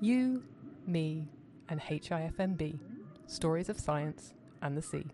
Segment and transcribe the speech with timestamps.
[0.00, 0.44] You,
[0.86, 1.26] me,
[1.68, 2.78] and HIFMB
[3.26, 4.32] Stories of Science
[4.62, 5.04] and the Sea.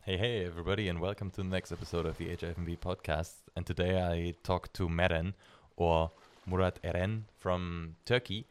[0.00, 3.34] Hey, hey, everybody, and welcome to the next episode of the HIFMB podcast.
[3.54, 5.34] And today I talk to Meren,
[5.76, 6.10] or
[6.44, 8.48] Murat Eren, from Turkey,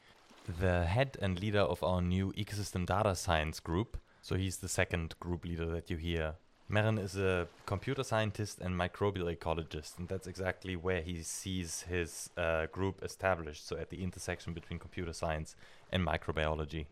[0.47, 3.97] the head and leader of our new ecosystem data science group.
[4.21, 6.35] So he's the second group leader that you hear.
[6.71, 12.29] Meren is a computer scientist and microbial ecologist, and that's exactly where he sees his
[12.37, 13.67] uh, group established.
[13.67, 15.55] So at the intersection between computer science
[15.91, 16.85] and microbiology.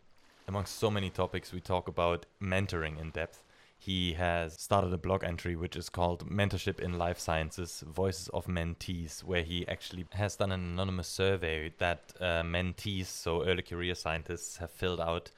[0.46, 3.42] Amongst so many topics, we talk about mentoring in depth
[3.80, 8.44] he has started a blog entry which is called Mentorship in Life Sciences Voices of
[8.44, 13.94] Mentees, where he actually has done an anonymous survey that uh, mentees, so early career
[13.94, 15.30] scientists, have filled out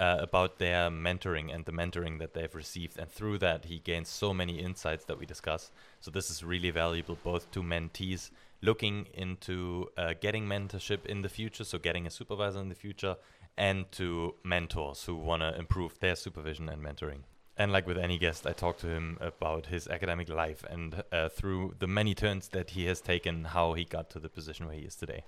[0.00, 2.98] uh, about their mentoring and the mentoring that they've received.
[2.98, 5.70] And through that, he gains so many insights that we discuss.
[6.00, 8.30] So, this is really valuable both to mentees
[8.62, 13.16] looking into uh, getting mentorship in the future, so getting a supervisor in the future,
[13.56, 17.20] and to mentors who want to improve their supervision and mentoring.
[17.56, 21.28] And like with any guest, I talked to him about his academic life and uh,
[21.28, 24.76] through the many turns that he has taken, how he got to the position where
[24.76, 25.24] he is today.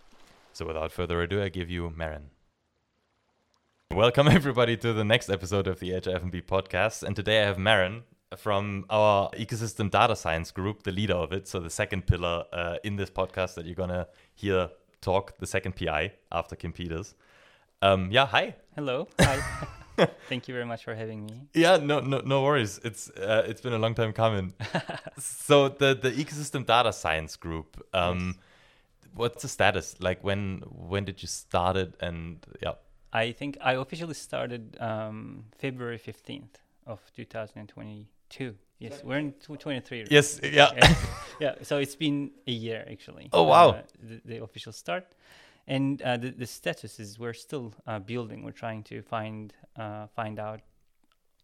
[0.55, 2.31] So without further ado, I give you Meren.
[3.95, 7.03] Welcome everybody to the next episode of the HIFMB podcast.
[7.03, 8.05] And today I have Meren
[8.39, 11.47] from our ecosystem data science group, the leader of it.
[11.47, 14.71] So the second pillar uh, in this podcast that you're gonna hear
[15.03, 17.15] talk, the second PI after Kim Peters.
[17.83, 18.55] Um, yeah, hi.
[18.75, 19.09] Hello.
[19.21, 19.43] Hi.
[20.27, 21.43] Thank you very much for having me.
[21.53, 22.81] Yeah, no, no, no worries.
[22.83, 24.55] It's uh, it's been a long time coming.
[25.19, 27.87] so the the ecosystem data science group.
[27.93, 28.37] Um, yes.
[29.15, 29.97] What's the status?
[30.01, 31.95] Like when when did you start it?
[32.01, 32.73] And yeah,
[33.13, 38.55] I think I officially started um, February fifteenth of two thousand and twenty two.
[38.79, 40.07] Yes, we're in 23.
[40.11, 40.73] Yes, yeah.
[40.77, 40.95] yeah.
[41.41, 41.55] yeah.
[41.63, 43.29] So it's been a year actually.
[43.33, 43.69] Oh wow!
[43.69, 45.15] Uh, the, the, official start,
[45.69, 48.43] and uh, the the status is we're still uh, building.
[48.43, 50.63] We're trying to find uh, find out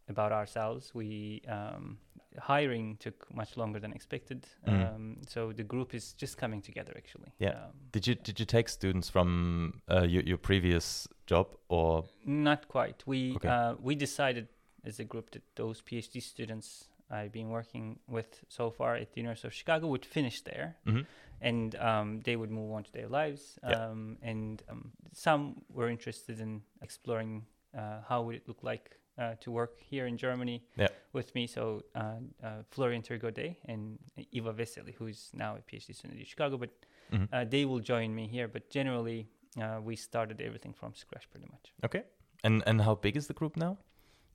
[0.09, 0.95] about ourselves.
[0.95, 1.99] We um,
[2.39, 4.95] hiring took much longer than expected, mm.
[4.95, 7.33] um, so the group is just coming together actually.
[7.39, 7.51] Yeah.
[7.51, 12.05] Um, did you did you take students from uh, your your previous job or?
[12.25, 13.03] Not quite.
[13.07, 13.49] We okay.
[13.49, 14.49] uh, we decided
[14.85, 19.21] as a group that those PhD students I've been working with so far at the
[19.21, 20.77] University of Chicago would finish there.
[20.87, 21.01] Mm-hmm.
[21.41, 23.59] And um, they would move on to their lives.
[23.63, 23.91] Yeah.
[23.91, 29.34] Um, and um, some were interested in exploring uh, how would it look like uh,
[29.41, 30.89] to work here in Germany yeah.
[31.12, 31.47] with me.
[31.47, 33.99] So uh, uh Florian Trigodet and
[34.33, 36.71] Iva Veseli, who's now a PhD student in Chicago, but
[37.12, 37.25] mm-hmm.
[37.33, 38.49] Uh, they will join me here.
[38.49, 39.29] But generally,
[39.61, 41.73] uh, we started everything from scratch pretty much.
[41.84, 42.05] Okay.
[42.45, 43.79] And and how big is the group now?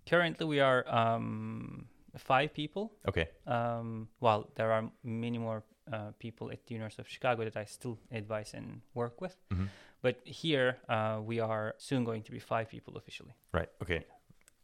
[0.05, 2.94] Currently, we are um, five people.
[3.07, 3.29] Okay.
[3.47, 7.65] Um, well, there are many more uh, people at the University of Chicago that I
[7.65, 9.35] still advise and work with.
[9.51, 9.65] Mm-hmm.
[10.01, 13.33] But here uh, we are soon going to be five people officially.
[13.53, 13.69] Right.
[13.81, 14.05] Okay.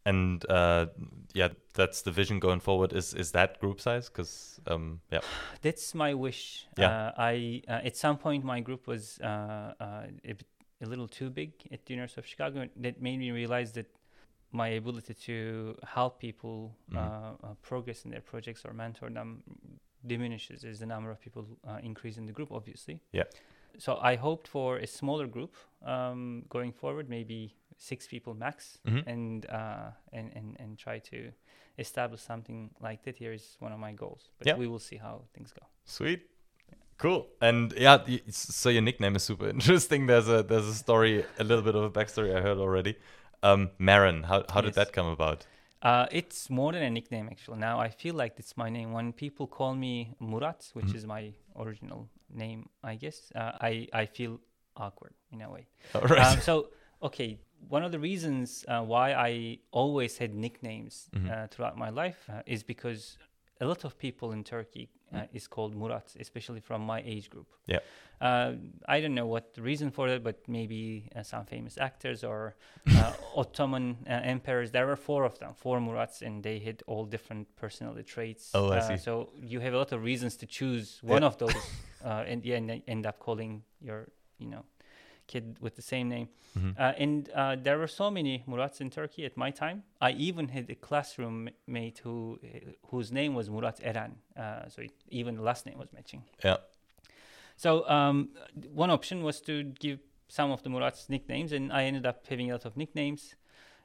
[0.06, 0.86] And uh,
[1.34, 2.92] yeah, that's the vision going forward.
[2.92, 4.08] Is is that group size?
[4.08, 5.20] Because um, yeah,
[5.62, 6.66] that's my wish.
[6.78, 6.88] Yeah.
[6.90, 10.34] Uh, I uh, at some point my group was uh, a,
[10.82, 12.68] a little too big at the University of Chicago.
[12.76, 13.86] That made me realize that
[14.52, 16.98] my ability to help people mm-hmm.
[16.98, 19.42] uh, uh, progress in their projects or mentor them
[20.06, 23.22] diminishes as the number of people uh, increase in the group obviously yeah
[23.78, 29.08] so I hoped for a smaller group um, going forward, maybe six people max, mm-hmm.
[29.08, 31.32] and, uh, and and and try to
[31.78, 33.16] establish something like that.
[33.16, 34.56] Here is one of my goals, but yeah.
[34.56, 35.66] we will see how things go.
[35.84, 36.22] Sweet.
[36.98, 37.26] Cool.
[37.40, 40.06] And yeah, so your nickname is super interesting.
[40.06, 42.96] There's a there's a story, a little bit of a backstory I heard already.
[43.42, 44.64] Um, Meren, how how yes.
[44.66, 45.46] did that come about?
[45.82, 47.58] Uh, it's more than a nickname actually.
[47.58, 48.92] Now I feel like it's my name.
[48.92, 50.96] When people call me Murat, which mm-hmm.
[50.96, 54.40] is my original name, I guess, uh, I I feel
[54.76, 55.68] awkward in a way.
[55.94, 56.26] All right.
[56.26, 56.68] Um, so
[57.02, 61.30] okay, one of the reasons uh, why I always had nicknames mm-hmm.
[61.30, 63.18] Uh, throughout my life uh, is because
[63.60, 67.48] a lot of people in Turkey uh, is called Murat, especially from my age group.
[67.66, 67.78] Yeah.
[68.20, 68.52] Uh,
[68.86, 72.54] I don't know what the reason for that, but maybe uh, some famous actors or
[72.96, 74.70] uh, Ottoman uh, emperors.
[74.70, 78.50] There were four of them, four Murats, and they had all different personality traits.
[78.54, 78.96] Oh, I uh, see.
[78.96, 81.28] So you have a lot of reasons to choose one yeah.
[81.28, 81.54] of those,
[82.04, 84.08] and yeah, and end up calling your,
[84.38, 84.64] you know,
[85.32, 86.28] kid with the same name.
[86.56, 86.70] Mm-hmm.
[86.82, 89.78] Uh, and uh, there were so many Murats in Turkey at my time.
[90.08, 92.38] I even had a classroom mate who
[92.90, 94.12] whose name was Murat Eren.
[94.36, 96.22] Uh, so it, even the last name was matching.
[96.44, 96.58] Yeah.
[97.56, 98.30] So um,
[98.84, 99.54] one option was to
[99.84, 99.98] give
[100.28, 103.36] some of the Murats nicknames, and I ended up having a lot of nicknames,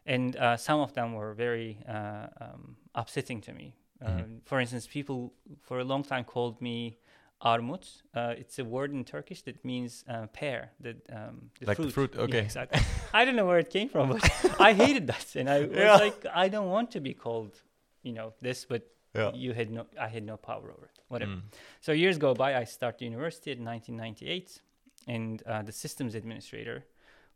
[0.05, 3.75] and uh, some of them were very uh, um, upsetting to me.
[4.03, 4.19] Mm-hmm.
[4.19, 5.33] Um, for instance, people
[5.67, 6.97] for a long time called me
[7.41, 8.01] armut.
[8.13, 11.93] Uh, it's a word in Turkish that means uh, pear, the, um, the like fruit.
[11.93, 12.15] fruit.
[12.15, 12.81] Okay, yeah, exactly.
[13.13, 15.91] I don't know where it came from, but I hated that, and I yeah.
[15.91, 17.61] was like, I don't want to be called,
[18.03, 19.31] you know, this, but yeah.
[19.33, 20.99] you had no, I had no power over it.
[21.07, 21.33] Whatever.
[21.33, 21.41] Mm.
[21.81, 22.55] So years go by.
[22.55, 24.61] I start university in 1998,
[25.07, 26.85] and uh, the systems administrator,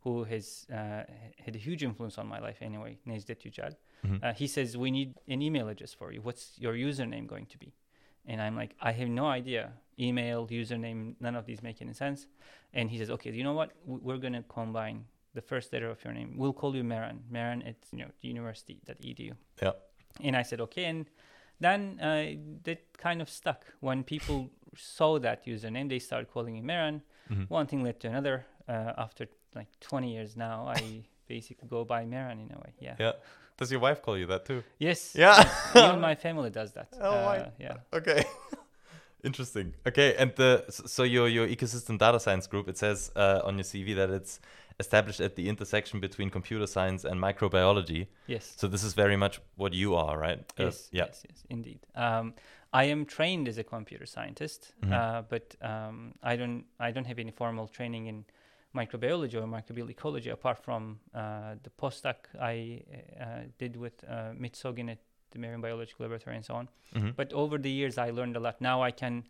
[0.02, 1.04] who has uh,
[1.38, 3.74] had a huge influence on my life anyway, Necdet Yücel,
[4.04, 4.16] mm-hmm.
[4.22, 6.20] Uh, he says we need an email address for you.
[6.22, 7.74] What's your username going to be?
[8.30, 9.72] And I'm like, I have no idea.
[9.98, 12.28] Email, username, none of these make any sense.
[12.72, 13.72] And he says, okay, you know what?
[13.84, 15.04] We're going to combine
[15.34, 16.34] the first letter of your name.
[16.36, 17.18] We'll call you Meren.
[17.32, 19.32] Meren at you know university.edu.
[19.60, 19.72] Yeah.
[20.20, 20.84] And I said, okay.
[20.84, 21.06] And
[21.58, 23.64] then uh, that kind of stuck.
[23.80, 27.02] When people saw that username, they started calling me Meren.
[27.30, 27.44] Mm-hmm.
[27.48, 28.46] One thing led to another.
[28.68, 29.26] Uh, after
[29.56, 32.74] like 20 years now, I basically go by Meren in a way.
[32.78, 32.94] Yeah.
[32.98, 33.12] Yeah.
[33.60, 34.64] Does your wife call you that too?
[34.78, 35.14] Yes.
[35.14, 35.46] Yeah.
[35.76, 36.88] Even my family does that.
[36.98, 37.76] Oh, uh, yeah.
[37.92, 38.24] Okay.
[39.22, 39.74] Interesting.
[39.86, 43.64] Okay, and the so your your ecosystem data science group it says uh, on your
[43.64, 44.40] CV that it's
[44.78, 48.06] established at the intersection between computer science and microbiology.
[48.26, 48.54] Yes.
[48.56, 50.38] So this is very much what you are, right?
[50.58, 50.84] Uh, yes.
[50.84, 51.04] Uh, yeah.
[51.08, 51.22] Yes.
[51.28, 51.44] Yes.
[51.50, 51.80] Indeed.
[51.94, 52.32] Um,
[52.72, 54.94] I am trained as a computer scientist, mm-hmm.
[54.94, 58.24] uh, but um, I don't I don't have any formal training in
[58.74, 62.82] microbiology or microbial ecology apart from uh, the postdoc I
[63.20, 63.24] uh,
[63.58, 64.98] did with uh, Sogin at
[65.32, 66.68] the Marine Biological Laboratory and so on.
[66.94, 67.10] Mm-hmm.
[67.16, 68.60] But over the years, I learned a lot.
[68.60, 69.24] Now I can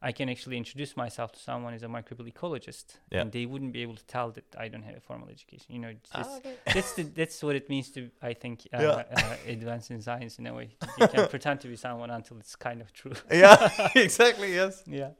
[0.00, 3.20] I can actually introduce myself to someone as a microbial ecologist, yeah.
[3.20, 5.74] and they wouldn't be able to tell that I don't have a formal education.
[5.74, 6.54] You know, ah, okay.
[6.72, 9.02] that's the, that's what it means to I think uh, yeah.
[9.16, 10.76] uh, advance in science in a way.
[10.98, 13.12] You can pretend to be someone until it's kind of true.
[13.30, 14.54] yeah, exactly.
[14.54, 14.84] Yes.
[14.86, 15.10] Yeah.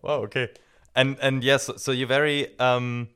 [0.00, 0.22] Wow.
[0.22, 0.48] Okay
[0.94, 2.58] and and yes, so you're very.
[2.58, 3.08] Um,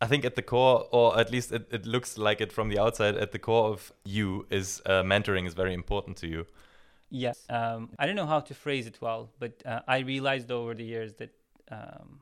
[0.00, 2.78] I think at the core, or at least it, it looks like it from the
[2.78, 6.46] outside, at the core of you is uh, mentoring is very important to you.
[7.08, 7.46] Yes.
[7.48, 10.84] Um, I don't know how to phrase it well, but uh, I realized over the
[10.84, 11.30] years that
[11.70, 12.20] um,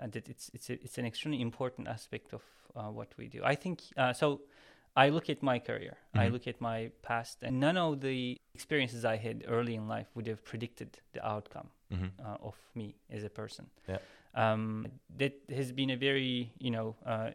[0.00, 2.42] uh, that it's it's a, it's an extremely important aspect of
[2.76, 3.42] uh, what we do.
[3.44, 4.42] I think uh, so.
[4.96, 6.18] I look at my career, mm-hmm.
[6.18, 10.08] I look at my past, and none of the experiences I had early in life
[10.16, 12.06] would have predicted the outcome mm-hmm.
[12.24, 13.66] uh, of me as a person.
[13.88, 13.98] Yeah.
[14.34, 14.86] Um,
[15.16, 17.30] that has been a very, you know, uh,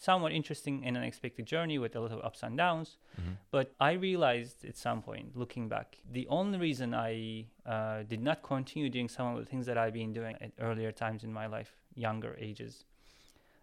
[0.00, 2.96] somewhat interesting and unexpected journey with a lot of ups and downs.
[3.20, 3.32] Mm-hmm.
[3.50, 8.42] But I realized at some point, looking back, the only reason I uh, did not
[8.42, 11.46] continue doing some of the things that I've been doing at earlier times in my
[11.46, 12.84] life, younger ages,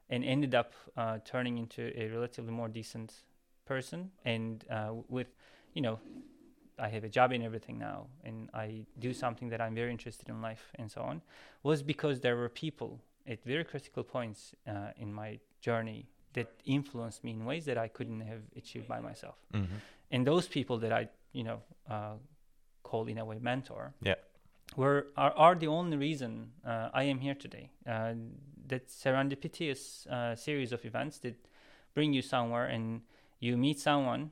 [0.09, 3.13] and ended up uh, turning into a relatively more decent
[3.65, 5.27] person and uh, with,
[5.73, 5.99] you know,
[6.77, 10.29] I have a job and everything now, and I do something that I'm very interested
[10.29, 11.21] in life and so on,
[11.63, 17.23] was because there were people at very critical points uh, in my journey that influenced
[17.23, 19.35] me in ways that I couldn't have achieved by myself.
[19.53, 19.75] Mm-hmm.
[20.11, 22.13] And those people that I, you know, uh,
[22.83, 24.15] call in a way mentor, yeah,
[24.75, 27.69] were are, are the only reason uh, I am here today.
[27.87, 28.13] Uh,
[28.67, 31.35] that serendipitous uh, series of events that
[31.93, 33.01] bring you somewhere, and
[33.39, 34.31] you meet someone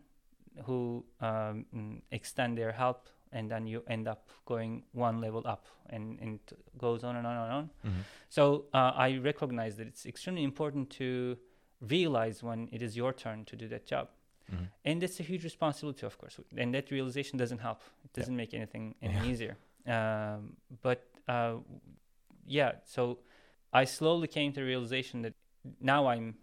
[0.65, 1.65] who um,
[2.11, 6.77] extend their help and then you end up going one level up and, and it
[6.77, 8.01] goes on and on and on mm-hmm.
[8.29, 11.37] so uh, i recognize that it's extremely important to
[11.81, 14.07] realize when it is your turn to do that job
[14.51, 14.65] mm-hmm.
[14.85, 18.37] and that's a huge responsibility of course and that realization doesn't help it doesn't yeah.
[18.37, 19.25] make anything any yeah.
[19.25, 19.57] easier
[19.87, 21.55] um, but uh,
[22.45, 23.19] yeah so
[23.73, 25.33] i slowly came to the realization that
[25.81, 26.35] now i'm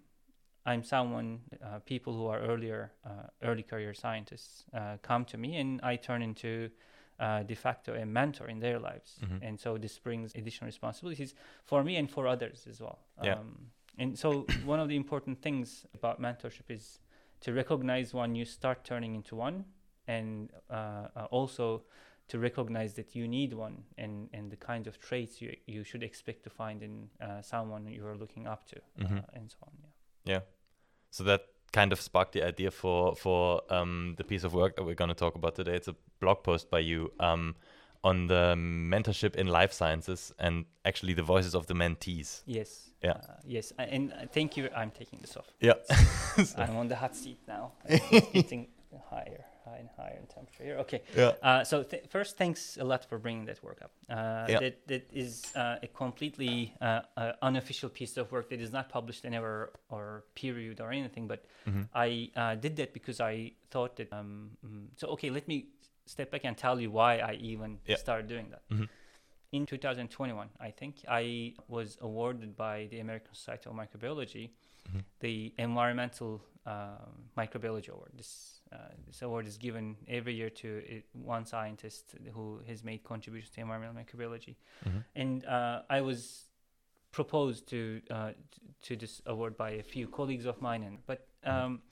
[0.67, 5.57] I'm someone, uh, people who are earlier, uh, early career scientists uh, come to me
[5.57, 6.71] and I turn into
[7.19, 9.19] uh, de facto a mentor in their lives.
[9.25, 9.45] Mm-hmm.
[9.45, 12.99] And so this brings additional responsibilities for me and for others as well.
[13.23, 13.35] Yeah.
[13.35, 13.57] Um,
[13.99, 16.99] and so one of the important things about mentorship is
[17.41, 19.65] to recognize when you start turning into one
[20.07, 21.83] and uh, uh, also
[22.29, 26.03] to recognize that you need one and, and the kinds of traits you, you should
[26.03, 27.09] expect to find in
[27.43, 29.19] someone you are looking up to mm-hmm.
[29.35, 29.73] and so on.
[29.83, 29.90] Yeah.
[30.25, 30.41] Yeah.
[31.11, 34.85] So that kind of sparked the idea for for um, the piece of work that
[34.85, 35.75] we're going to talk about today.
[35.75, 37.55] It's a blog post by you um,
[38.03, 42.43] on the mentorship in life sciences and actually the voices of the mentees.
[42.47, 42.91] Yes.
[43.03, 43.13] Yeah.
[43.13, 43.73] Uh, yes.
[43.79, 44.69] And uh, thank you.
[44.77, 45.53] I'm taking this off.
[45.61, 45.75] Yeah.
[46.57, 47.73] I'm on the hot seat now.
[47.89, 48.69] It's getting
[49.11, 50.79] higher and higher in temperature here.
[50.79, 51.03] Okay.
[51.17, 51.33] Yeah.
[51.43, 53.93] Uh, so th- first, thanks a lot for bringing that work up.
[54.09, 54.59] Uh, yeah.
[54.61, 58.89] That that is uh, a completely uh, uh, unofficial piece of work that is not
[58.89, 61.27] published anywhere or peer reviewed or anything.
[61.27, 61.83] But mm-hmm.
[61.95, 64.13] I uh, did that because I thought that.
[64.13, 65.67] Um, mm, so okay, let me
[66.07, 67.97] step back and tell you why I even yeah.
[67.97, 68.63] started doing that.
[68.71, 68.85] Mm-hmm.
[69.53, 74.51] In 2021, I think I was awarded by the American Society of Microbiology
[74.89, 75.01] mm-hmm.
[75.21, 78.13] the environmental um, Microbiology Award.
[78.17, 83.03] This uh, this award is given every year to it, one scientist who has made
[83.05, 84.99] contributions to environmental microbiology, mm-hmm.
[85.15, 86.45] and uh, I was
[87.13, 88.31] proposed to uh,
[88.83, 91.27] to this award by a few colleagues of mine, and but.
[91.47, 91.65] Mm-hmm.
[91.65, 91.83] Um,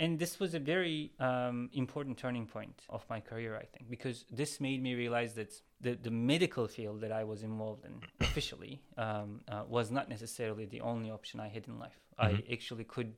[0.00, 4.24] and this was a very um, important turning point of my career, I think, because
[4.30, 8.80] this made me realize that the, the medical field that I was involved in officially
[8.96, 11.98] um, uh, was not necessarily the only option I had in life.
[12.20, 12.36] Mm-hmm.
[12.36, 13.14] I actually could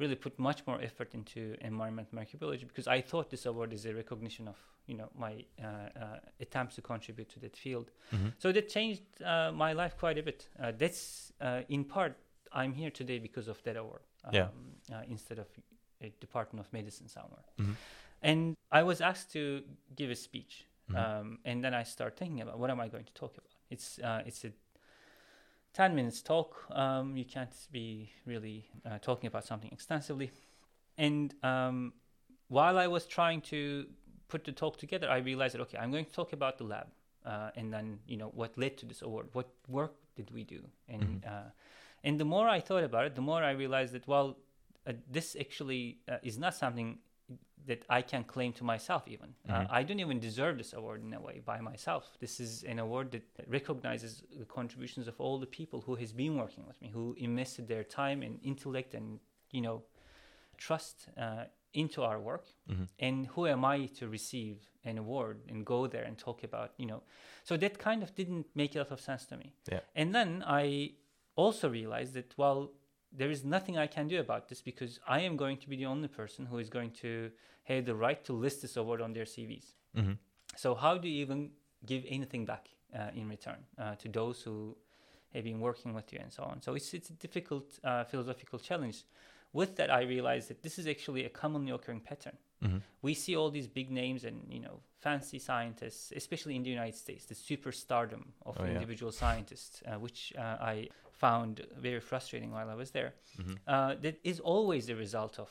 [0.00, 3.94] really put much more effort into environmental microbiology because I thought this award is a
[3.94, 7.90] recognition of you know my uh, uh, attempts to contribute to that field.
[8.12, 8.28] Mm-hmm.
[8.38, 10.48] So that changed uh, my life quite a bit.
[10.60, 12.16] Uh, that's uh, in part
[12.52, 14.00] I'm here today because of that award.
[14.24, 14.48] Um, yeah.
[14.92, 15.46] Uh, instead of
[16.02, 17.72] a Department of Medicine somewhere, mm-hmm.
[18.22, 19.62] and I was asked to
[19.94, 20.98] give a speech, mm-hmm.
[20.98, 23.54] um, and then I start thinking about what am I going to talk about.
[23.70, 24.52] It's it's a
[25.74, 26.64] 10 minutes talk.
[26.70, 30.30] Um, you can't be really uh, talking about something extensively.
[30.98, 31.92] And um,
[32.48, 33.86] while I was trying to
[34.28, 36.86] put the talk together, I realized that, okay, I'm going to talk about the lab.
[37.24, 39.28] Uh, and then, you know, what led to this award?
[39.32, 40.60] What work did we do?
[40.88, 41.28] And, mm-hmm.
[41.28, 41.50] uh,
[42.02, 44.38] and the more I thought about it, the more I realized that, well,
[44.86, 46.98] uh, this actually uh, is not something
[47.66, 49.34] that I can claim to myself even.
[49.48, 49.62] Uh, mm-hmm.
[49.62, 52.04] Uh, I don't even deserve this award in a way by myself.
[52.20, 56.36] This is an award that recognizes the contributions of all the people who has been
[56.36, 59.20] working with me, who invested their time and intellect and
[59.50, 59.82] you know
[60.56, 61.44] trust uh,
[61.74, 62.46] into our work.
[62.70, 62.84] Mm-hmm.
[62.98, 66.86] And who am I to receive an award and go there and talk about you
[66.86, 67.02] know?
[67.44, 69.54] So that kind of didn't make a lot of sense to me.
[69.70, 69.80] Yeah.
[69.94, 70.92] And then I
[71.36, 72.72] also realized that well
[73.12, 75.86] there is nothing I can do about this because I am going to be the
[75.86, 77.30] only person who is going to
[77.64, 79.74] have the right to list this award on their CVs.
[79.96, 80.12] Mm-hmm.
[80.56, 81.50] So how do you even
[81.86, 84.76] give anything back uh, in return uh, to those who
[85.34, 86.62] have been working with you and so on?
[86.62, 89.04] So it's it's a difficult uh, philosophical challenge.
[89.52, 92.36] With that, I realized that this is actually a commonly occurring pattern.
[92.62, 92.78] Mm-hmm.
[93.02, 96.96] We see all these big names and you know fancy scientists, especially in the United
[96.96, 99.18] States, the superstardom of oh, individual yeah.
[99.18, 103.14] scientists, uh, which uh, I found very frustrating while I was there.
[103.40, 103.54] Mm-hmm.
[103.66, 105.50] Uh, that is always the result of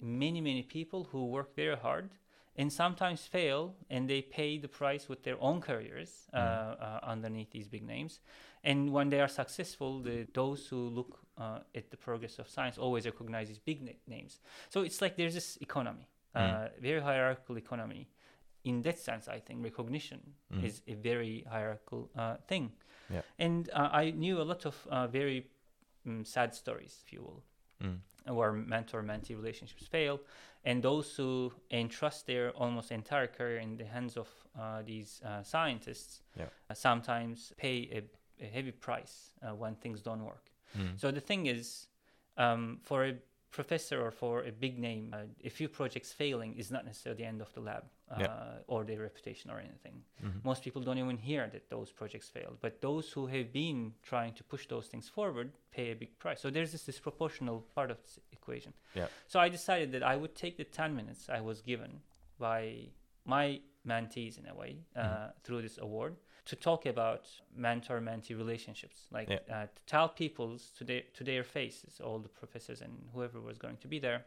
[0.00, 2.10] many, many people who work very hard
[2.56, 6.82] and sometimes fail and they pay the price with their own careers uh, mm-hmm.
[6.82, 8.20] uh, underneath these big names.
[8.64, 12.78] And when they are successful, the, those who look uh, at the progress of science
[12.78, 14.38] always recognize these big na- names.
[14.68, 16.70] So it's like there's this economy, mm.
[16.80, 18.08] very hierarchical economy.
[18.64, 20.20] In that sense, I think recognition
[20.54, 20.62] mm.
[20.62, 22.72] is a very hierarchical uh, thing.
[23.10, 23.22] Yeah.
[23.38, 25.46] And uh, I knew a lot of uh, very
[26.06, 27.42] um, sad stories, if you will,
[27.82, 27.98] mm.
[28.34, 30.20] where mentor-mentee relationships fail,
[30.64, 35.42] and those who entrust their almost entire career in the hands of uh, these uh,
[35.42, 36.44] scientists yeah.
[36.70, 40.50] Uh, sometimes pay a, a heavy price uh, when things don't work.
[40.78, 41.00] Mm.
[41.00, 41.88] So the thing is,
[42.36, 43.14] um, for a
[43.52, 47.28] professor or for a big name, uh, a few projects failing is not necessarily the
[47.28, 48.28] end of the lab uh, yeah.
[48.66, 50.02] or their reputation or anything.
[50.24, 50.38] Mm-hmm.
[50.42, 54.32] Most people don't even hear that those projects failed, but those who have been trying
[54.34, 56.40] to push those things forward pay a big price.
[56.40, 58.72] So there's this disproportional part of this equation.
[58.94, 59.06] Yeah.
[59.28, 62.00] So I decided that I would take the 10 minutes I was given
[62.38, 62.88] by
[63.26, 65.26] my mentees in a way uh, mm-hmm.
[65.44, 69.38] through this award to talk about mentor mentee relationships like yeah.
[69.52, 73.58] uh, to tell people to their to their faces all the professors and whoever was
[73.58, 74.24] going to be there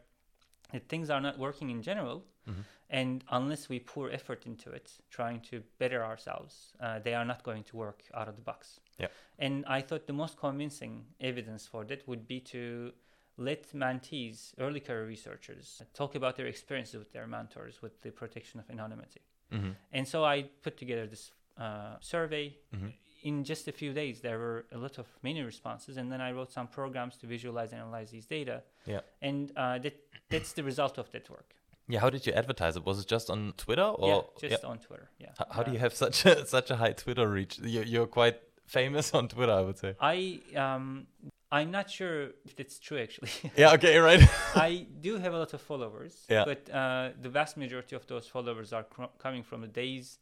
[0.72, 2.60] that things are not working in general mm-hmm.
[2.90, 7.42] and unless we pour effort into it trying to better ourselves uh, they are not
[7.42, 9.08] going to work out of the box yeah.
[9.38, 12.92] and i thought the most convincing evidence for that would be to
[13.38, 18.58] let mentees early career researchers talk about their experiences with their mentors with the protection
[18.58, 19.20] of anonymity
[19.52, 19.70] mm-hmm.
[19.92, 22.56] and so i put together this uh, survey.
[22.74, 22.88] Mm-hmm.
[23.22, 26.30] In just a few days, there were a lot of many responses, and then I
[26.30, 28.62] wrote some programs to visualize and analyze these data.
[28.84, 29.96] Yeah, and uh, that
[30.30, 31.54] that's the result of that work.
[31.88, 32.84] Yeah, how did you advertise it?
[32.84, 34.68] Was it just on Twitter or yeah, just yeah.
[34.68, 35.08] on Twitter?
[35.18, 35.30] Yeah.
[35.38, 37.58] How, how uh, do you have such a such a high Twitter reach?
[37.58, 39.96] You're, you're quite famous on Twitter, I would say.
[40.00, 41.06] I um
[41.56, 43.30] I'm not sure if that's true actually.
[43.56, 44.22] yeah, okay, right.
[44.54, 46.44] I do have a lot of followers, yeah.
[46.44, 50.18] but uh, the vast majority of those followers are cr- coming from the days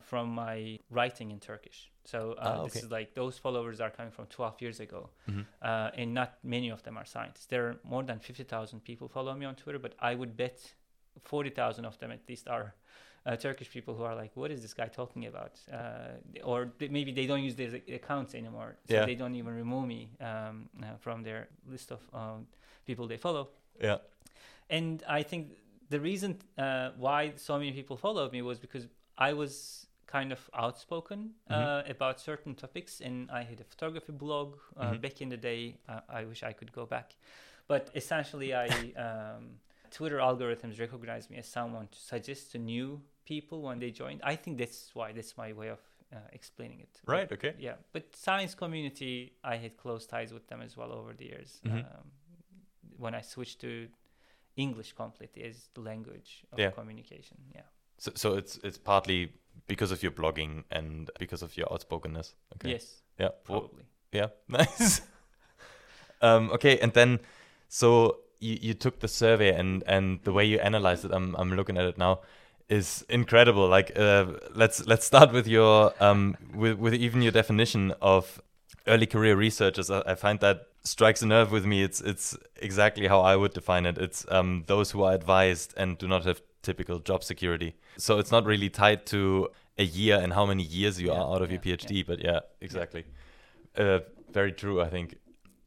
[0.00, 1.90] from my writing in Turkish.
[2.04, 2.64] So uh, oh, okay.
[2.64, 5.42] this is like those followers are coming from 12 years ago, mm-hmm.
[5.60, 7.46] uh, and not many of them are scientists.
[7.46, 10.58] There are more than 50,000 people follow me on Twitter, but I would bet
[11.24, 12.74] 40,000 of them at least are
[13.28, 16.90] uh, Turkish people who are like, "What is this guy talking about?" Uh, or th-
[16.90, 19.04] maybe they don't use their accounts anymore, so yeah.
[19.04, 22.46] they don't even remove me um, uh, from their list of um,
[22.86, 23.48] people they follow.
[23.80, 23.98] Yeah,
[24.70, 25.42] and I think
[25.90, 30.40] the reason uh, why so many people followed me was because I was kind of
[30.54, 31.90] outspoken uh, mm-hmm.
[31.90, 35.00] about certain topics, and I had a photography blog uh, mm-hmm.
[35.00, 35.76] back in the day.
[35.86, 37.14] Uh, I wish I could go back,
[37.66, 38.68] but essentially, I
[39.06, 44.20] um, Twitter algorithms recognize me as someone to suggest to new people when they joined.
[44.32, 45.80] I think that's why that's my way of
[46.12, 47.00] uh, explaining it.
[47.06, 47.28] Right.
[47.28, 47.54] But, okay.
[47.58, 51.60] Yeah, but science community, I had close ties with them as well over the years.
[51.64, 51.78] Mhm.
[51.84, 52.10] Um,
[52.98, 53.70] when I switched to
[54.56, 56.70] English completely as the language of Yeah.
[56.74, 57.36] communication.
[57.54, 57.66] Yeah.
[57.98, 59.32] So, so it's it's partly
[59.66, 62.34] because of your blogging and because of your outspokenness.
[62.54, 62.70] Okay.
[62.72, 63.30] Yes, Yeah.
[63.44, 63.84] Probably.
[64.12, 64.28] yeah.
[64.48, 65.02] Nice.
[66.22, 67.18] um, okay, and then
[67.68, 71.52] so you, you took the survey and and the way you analyzed it, I'm I'm
[71.56, 72.20] looking at it now,
[72.68, 73.68] is incredible.
[73.68, 78.40] Like uh, let's let's start with your um with with even your definition of
[78.86, 79.90] early career researchers.
[79.90, 81.82] I, I find that strikes a nerve with me.
[81.82, 83.98] It's it's exactly how I would define it.
[83.98, 87.74] It's um those who are advised and do not have typical job security.
[87.96, 89.48] So it's not really tied to
[89.78, 92.22] a year and how many years you Yeah, are out of yeah, your PhD, but
[92.22, 93.04] yeah, exactly.
[93.76, 94.00] Uh,
[94.32, 95.16] very true, I think.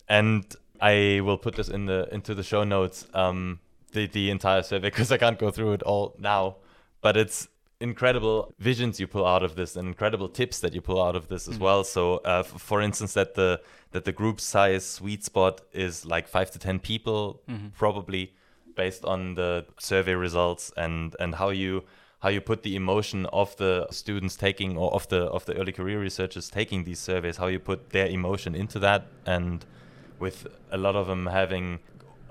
[0.08, 0.46] And
[0.82, 3.60] I will put this in the into the show notes, um,
[3.94, 6.58] the the entire survey because I can't go through it all now.
[7.02, 7.48] But it's
[7.80, 11.28] incredible visions you pull out of this and incredible tips that you pull out of
[11.30, 11.62] this as Mhm.
[11.62, 11.84] well.
[11.84, 16.26] So, uh, f- for instance, that the that the group size sweet spot is like
[16.28, 17.74] five to ten people, Mhm.
[17.74, 18.34] probably
[18.76, 21.84] based on the survey results and and how you
[22.20, 25.72] how you put the emotion of the students taking or of the of the early
[25.72, 29.66] career researchers taking these surveys how you put their emotion into that and
[30.20, 31.80] with a lot of them having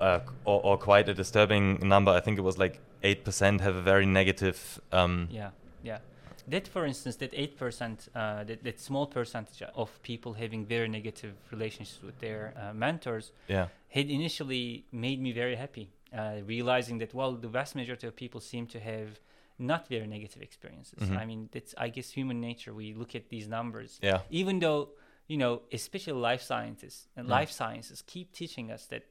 [0.01, 3.81] uh, or, or quite a disturbing number i think it was like 8% have a
[3.81, 5.51] very negative um, Yeah,
[5.83, 5.99] yeah.
[6.47, 10.87] That, for instance, that eight percent, uh, that that small percentage of people having very
[10.87, 13.67] negative relationships with their uh, mentors, yeah
[13.97, 15.85] had initially made me very happy.
[16.13, 19.19] Uh, realizing that well, the vast majority of people seem to have
[19.57, 20.99] not very negative experiences.
[20.99, 21.17] Mhm.
[21.21, 22.73] I mean, that's I guess human nature.
[22.73, 24.89] We look at these numbers, yeah even though
[25.27, 27.39] you know, especially life scientists and Mm.
[27.39, 29.03] life sciences keep teaching us that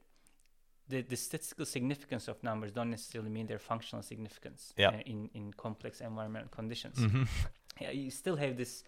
[0.91, 4.89] the, the statistical significance of numbers don't necessarily mean their functional significance Yeah.
[4.91, 6.99] uh, in, in complex environmental conditions.
[6.99, 7.27] Mhm.
[7.81, 8.85] Yeah, you still have this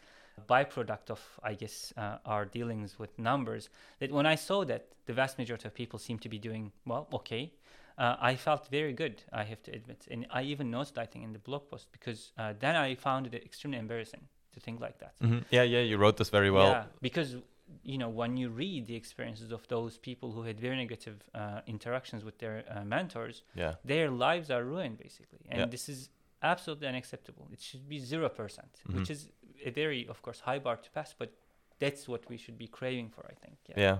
[0.48, 3.70] byproduct of, I guess, uh, our dealings with numbers.
[4.00, 7.06] That when I saw that the vast majority of people seem to be doing well,
[7.12, 7.52] okay,
[7.96, 9.22] uh, I felt very good.
[9.32, 12.32] I have to admit, and I even noticed, I think, in the blog post because
[12.38, 15.14] uh, then I found it extremely embarrassing to think like that.
[15.20, 15.44] Mhm.
[15.50, 17.36] yeah yeah you wrote this very well Yeah, because
[17.82, 21.60] you know when you read the experiences of those people who had very negative uh,
[21.66, 25.66] interactions with their uh, mentors, yeah their lives are ruined basically, and Yeah.
[25.70, 26.10] this is
[26.42, 27.46] absolutely unacceptable.
[27.52, 28.94] It should be zero percent, Mhm.
[28.96, 29.20] which is
[29.64, 31.30] a very, of course, high bar to pass, but
[31.78, 33.56] that's what we should be craving for, I think.
[33.68, 33.78] Yeah.
[33.86, 33.98] yeah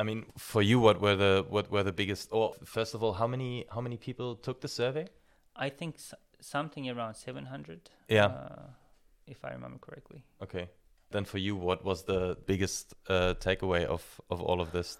[0.00, 3.12] i mean for you what were the what were the biggest or first of all
[3.22, 5.06] how many how many people took the survey
[5.66, 7.90] I think s- something around 700.
[8.08, 8.26] Yeah.
[8.26, 8.66] Uh,
[9.26, 10.20] if I remember correctly.
[10.40, 10.64] okay
[11.12, 14.98] then for you what was the biggest uh, takeaway of of all of this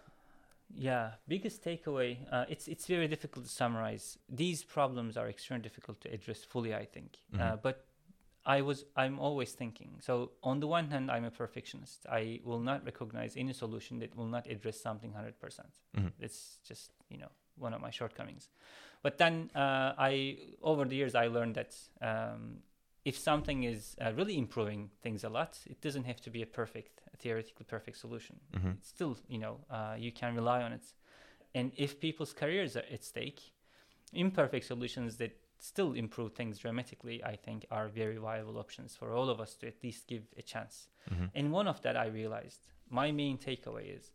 [0.74, 2.16] Yeah, biggest takeaway.
[2.30, 4.18] Uh, it's it's very difficult to summarize.
[4.28, 6.74] These problems are extremely difficult to address fully.
[6.74, 7.62] I think, uh, Mhm.
[7.62, 7.84] but
[8.46, 10.00] I was I'm always thinking.
[10.00, 12.06] So on the one hand, I'm a perfectionist.
[12.08, 15.68] I will not recognize any solution that will not address something hundred percent.
[15.94, 16.12] Mhm.
[16.18, 18.48] It's just you know one of my shortcomings.
[19.02, 22.62] But then uh, I over the years I learned that um,
[23.04, 26.46] if something is uh, really improving things a lot, it doesn't have to be a
[26.46, 28.40] perfect, theoretically perfect solution.
[28.52, 28.74] Mhm.
[28.78, 30.94] It's still, you know, uh, you can rely on it.
[31.54, 33.40] And if people's careers are at stake,
[34.12, 39.28] imperfect solutions that still improve things dramatically, I think, are very viable options for all
[39.30, 40.88] of us to at least give a chance.
[41.10, 41.30] Mhm.
[41.34, 44.12] And one of that I realized, my main takeaway is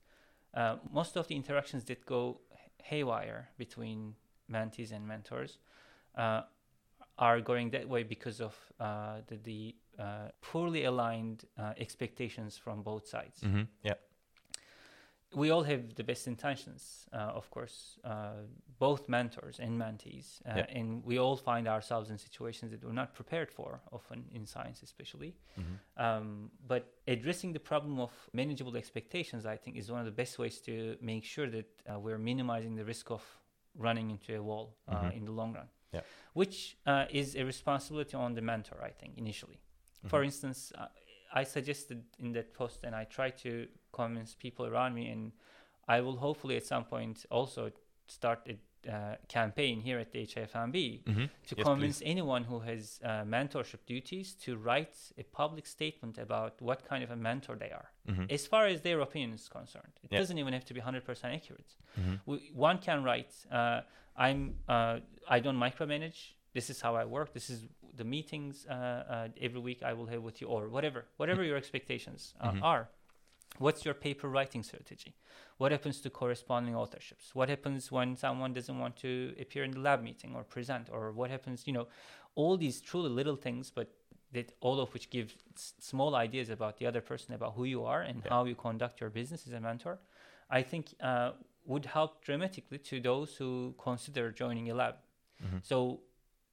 [0.54, 2.41] uh, most of the interactions that go
[2.84, 4.15] haywire between
[4.50, 5.60] mentees and mentors
[6.15, 6.43] uh,
[7.17, 12.84] are going that way because of uh, the, the uh, poorly aligned uh, expectations from
[12.84, 13.41] both sides.
[13.43, 13.67] Mhm.
[13.84, 13.95] yeah
[15.36, 18.45] We all have the best intentions, uh, of course, uh,
[18.80, 20.80] both mentors and mentees, uh, Yeah.
[20.80, 24.82] and we all find ourselves in situations that we're not prepared for, often in science,
[24.84, 25.36] especially.
[25.58, 25.80] Mhm.
[25.97, 30.39] Um, but addressing the problem of manageable expectations, I think, is one of the best
[30.39, 33.21] ways to make sure that uh, we're minimizing the risk of
[33.75, 35.13] running into a wall uh, Mhm.
[35.17, 35.67] in the long run.
[35.91, 36.02] Yeah.
[36.34, 39.60] Which uh, is a responsibility on the mentor, I think, initially.
[40.06, 40.26] For Mhm.
[40.26, 40.88] instance, uh,
[41.34, 45.32] I suggested in that post, and I try to convince people around me, and
[45.88, 47.71] I will hopefully at some point also
[48.08, 51.30] start a uh, campaign here at the HIFMB Mhm.
[51.47, 56.62] to Yes, convince anyone who has uh, mentorship duties to write a public statement about
[56.62, 58.32] what kind of a mentor they are, Mhm.
[58.32, 59.93] as far as their opinion is concerned.
[60.04, 60.19] It Yeah.
[60.19, 61.76] doesn't even have to be 100% accurate.
[62.00, 62.19] Mhm.
[62.26, 63.82] We, one can write, uh,
[64.15, 66.34] "I'm, uh, I don't micromanage.
[66.54, 67.34] This is how I work.
[67.34, 71.06] This is the meetings uh, uh, every week I will have with you, or whatever,
[71.17, 72.63] whatever your expectations uh, Mhm.
[72.63, 72.89] are."
[73.60, 75.15] What's your paper writing strategy?
[75.58, 77.34] What happens to corresponding authorships?
[77.34, 80.89] What happens when someone doesn't want to appear in the lab meeting or present?
[80.91, 81.88] Or what happens, you know,
[82.36, 83.89] all these truly little things, but
[84.34, 87.84] that all of which give s- small ideas about the other person, about who you
[87.84, 88.30] are and yeah.
[88.30, 90.00] how you conduct your business as a mentor,
[90.50, 91.32] I think uh,
[91.65, 94.96] would help dramatically to those who consider joining a lab.
[95.43, 95.58] Mm-hmm.
[95.62, 96.02] So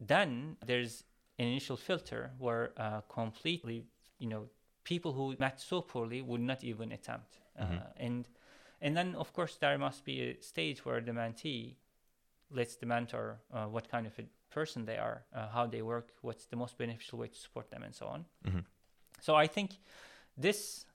[0.01, 1.05] then there's
[1.39, 3.87] an initial filter where uh, completely,
[4.19, 4.49] you know,
[4.85, 7.39] people who match so poorly would not even attempt.
[7.59, 7.77] Uh, mm-hmm.
[7.97, 8.29] and
[8.81, 11.75] and then of course there must be a stage where the mentee
[12.51, 16.13] lets the mentor uh, what kind of a person they are, uh, how they work,
[16.23, 18.25] what's the most beneficial way to support them, and so on.
[18.47, 18.61] Mm-hmm.
[19.21, 19.79] So I think
[20.37, 20.87] this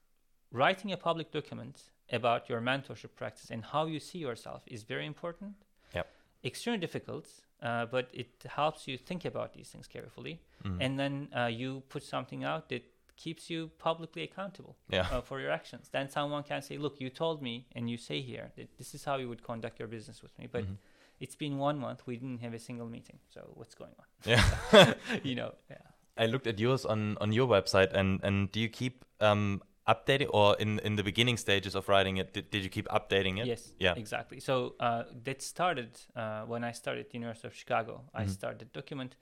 [0.52, 5.06] writing a public document about your mentorship practice and how you see yourself is very
[5.06, 5.54] important.
[5.94, 6.08] Yep.
[6.44, 7.28] Extremely difficult,
[7.62, 10.82] uh, but it helps you think about these things carefully, mm-hmm.
[10.82, 12.84] and then uh, you put something out that
[13.24, 15.08] keeps you publicly accountable yeah.
[15.12, 15.90] uh, for your actions.
[15.92, 19.04] Then someone can say, "Look, you told me, and you say here that this is
[19.04, 21.24] how you would conduct your business with me." But mm-hmm.
[21.24, 23.20] it's been one month; we didn't have a single meeting.
[23.34, 24.08] So what's going on?
[24.26, 24.94] Yeah,
[25.30, 25.52] you know.
[25.70, 25.86] Yeah.
[26.18, 30.30] I looked at yours on on your website, and and do you keep um, updating
[30.40, 33.48] or in in the beginning stages of writing it did, did you keep updating it
[33.48, 37.94] yes yeah exactly so uh, that started uh, when i started the university of chicago
[37.94, 38.22] mm-hmm.
[38.22, 39.16] i started document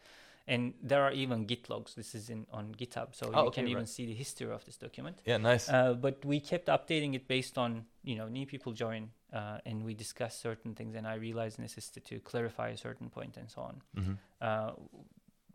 [0.47, 3.62] and there are even git logs this is in on github so oh, you okay,
[3.62, 7.13] can even see the history of this document yeah nice uh, but we kept updating
[7.13, 11.05] it based on you know new people join uh, and we discuss certain things and
[11.05, 14.13] i realized necessity to clarify a certain point and so on mm-hmm.
[14.41, 14.71] uh,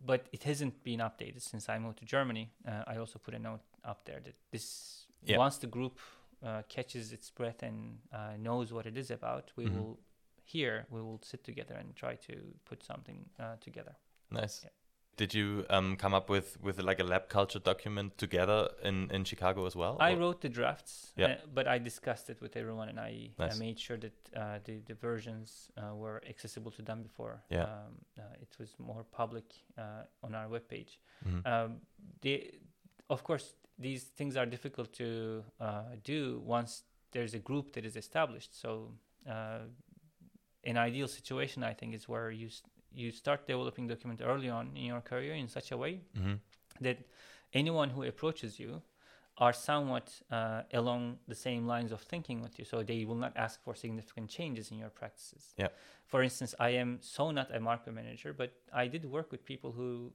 [0.05, 3.39] but it hasn't been updated since i moved to germany uh, i also put a
[3.39, 5.37] note up there that this yeah.
[5.37, 5.99] once the group
[6.45, 9.77] uh, catches its breath and uh, knows what it is about we mm-hmm.
[9.77, 9.99] will
[10.45, 12.33] here we will sit together and try to
[12.65, 13.25] put something
[13.61, 13.95] together
[14.29, 14.69] nice yeah.
[15.15, 19.23] Did you um, come up with, with like a lab culture document together in, in
[19.25, 19.95] Chicago as well?
[19.99, 20.17] I or?
[20.17, 21.25] wrote the drafts, yeah.
[21.25, 23.55] Uh, but I discussed it with everyone and I, nice.
[23.55, 27.63] I made sure that uh, the, the versions uh, were accessible to them before yeah.
[27.63, 27.69] Um,
[28.17, 29.45] uh, it was more public
[29.77, 30.97] uh, on our webpage.
[31.27, 31.47] Mm-hmm.
[31.47, 31.75] Um,
[32.21, 32.51] the,
[33.09, 37.95] of course, these things are difficult to uh, do once there's a group that is
[37.95, 38.59] established.
[38.59, 38.93] So,
[40.65, 42.49] an ideal situation, I think, is where you
[42.93, 46.33] you start developing document early on in your career in such a way mm-hmm.
[46.81, 46.97] that
[47.53, 48.81] anyone who approaches you
[49.37, 53.33] are somewhat uh, along the same lines of thinking with you so they will not
[53.35, 55.69] ask for significant changes in your practices yeah
[56.05, 60.11] for instance i am so not a micromanager but i did work with people who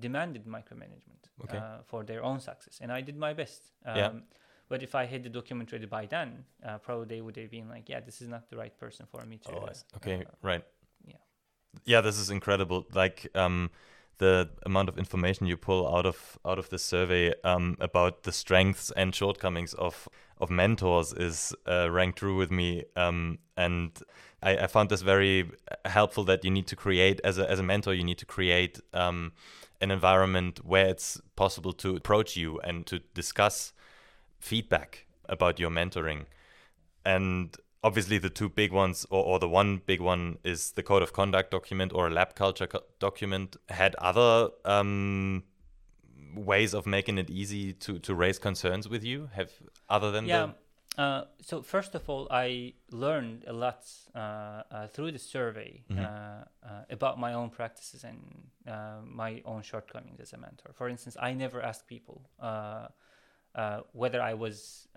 [0.00, 1.58] demanded micromanagement okay.
[1.58, 4.10] uh, for their own success and i did my best um, yeah.
[4.68, 7.68] but if i had the document ready by then uh, probably they would have been
[7.68, 10.64] like yeah this is not the right person for me to oh, okay uh, right
[11.84, 12.86] yeah, this is incredible.
[12.92, 13.70] Like um,
[14.18, 18.32] the amount of information you pull out of out of the survey um, about the
[18.32, 20.08] strengths and shortcomings of
[20.38, 22.84] of mentors is uh, ranked true with me.
[22.96, 23.90] Um, and
[24.42, 25.50] I, I, found this very
[25.84, 28.80] helpful that you need to create as a as a mentor, you need to create
[28.92, 29.32] um,
[29.80, 33.72] an environment where it's possible to approach you and to discuss
[34.38, 36.26] feedback about your mentoring.
[37.04, 41.02] And obviously the two big ones or, or the one big one is the code
[41.02, 45.44] of conduct document or a lab culture co- document had other um,
[46.34, 49.50] ways of making it easy to, to raise concerns with you have
[49.88, 50.48] other than yeah
[50.96, 56.04] uh, so first of all i learned a lot uh, uh, through the survey mm-hmm.
[56.04, 58.18] Uh, uh, about my own practices and
[58.66, 62.22] uh, my own shortcomings as a mentor for instance i never asked people
[63.92, 64.88] whether i was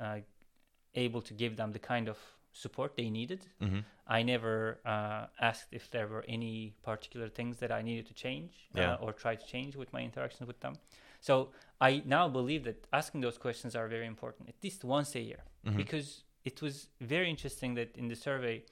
[0.95, 2.17] able to give them the kind of
[2.57, 3.45] support they needed.
[3.61, 3.79] Mm-hmm.
[4.07, 8.51] I never uh, asked if there were any particular things that I needed to change
[8.75, 8.93] uh, yeah.
[8.93, 10.75] uh, or try to change with my interactions with them.
[11.19, 15.19] So I now believe that asking those questions are very important, at least once a
[15.19, 15.77] year, mm-hmm.
[15.77, 18.63] because it was very interesting that in the survey,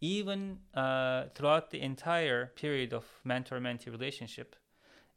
[0.00, 4.56] even uh, throughout the entire period of mentor-mentee relationship,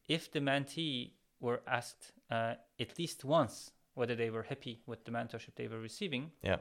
[0.08, 5.12] if the mentee were asked uh, at least once whether they were happy with the
[5.12, 6.58] mentorship they were receiving, yeah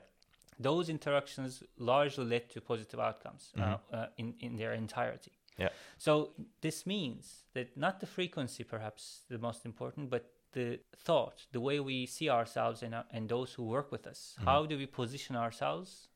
[0.59, 3.95] those interactions largely led to positive outcomes uh, mm-hmm.
[3.95, 5.33] uh, in, in their entirety.
[5.59, 5.69] Yeah.
[5.99, 11.61] So this means that not the frequency, perhaps the most important, but the thought, the
[11.61, 14.35] way we see ourselves and, uh, and those who work with us.
[14.37, 14.49] Mm-hmm.
[14.49, 16.09] How do we position ourselves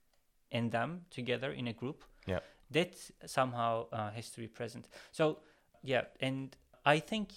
[0.50, 2.04] and them together in a group?
[2.26, 2.40] Yeah.
[2.70, 2.96] That
[3.26, 4.88] somehow uh, has to be present.
[5.12, 5.38] So,
[5.82, 7.30] yeah, and I think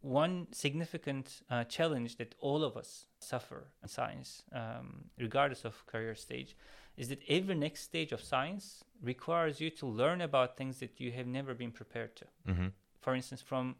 [0.00, 6.14] one significant uh, challenge that all of us suffer in science, um, regardless of career
[6.14, 6.56] stage,
[6.96, 11.12] is that every next stage of science requires you to learn about things that you
[11.12, 12.24] have never been prepared to.
[12.48, 12.66] Mm-hmm.
[13.00, 13.76] For instance, from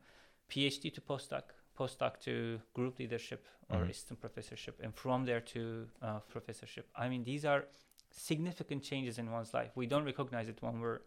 [0.50, 1.42] PhD to postdoc,
[1.78, 3.90] postdoc to group leadership or Mhm.
[3.90, 6.88] assistant professorship, and from there to uh, professorship.
[6.96, 7.66] I mean, these are
[8.10, 9.70] significant changes in one's life.
[9.76, 11.00] We don't recognize it when we're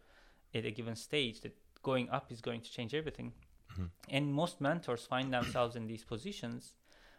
[0.54, 3.34] at a given stage that going up is going to change everything.
[3.82, 3.90] Mhm.
[4.10, 6.76] And most mentors find themselves in these positions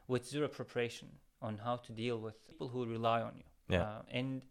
[0.08, 1.08] with zero preparation
[1.40, 3.44] on how to deal with people who rely on you.
[3.68, 3.82] Yeah.
[3.82, 4.42] Uh, and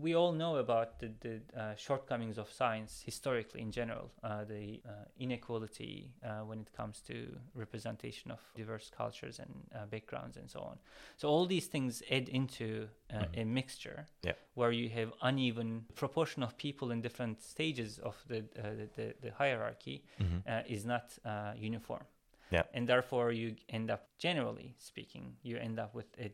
[0.00, 4.80] we all know about the, the uh, shortcomings of science historically in general, uh, the
[4.86, 10.50] uh, inequality uh, when it comes to representation of diverse cultures and uh, backgrounds and
[10.50, 10.78] so on.
[11.16, 13.40] So all these things add into uh, Mhm.
[13.42, 14.34] a mixture Yeah.
[14.54, 19.30] where you have uneven proportion of people in different stages of the uh, the, the,
[19.32, 20.42] hierarchy Mhm.
[20.46, 22.04] uh, is not uh, uniform.
[22.50, 22.64] Yeah.
[22.74, 26.30] And therefore, you end up, generally speaking, you end up with a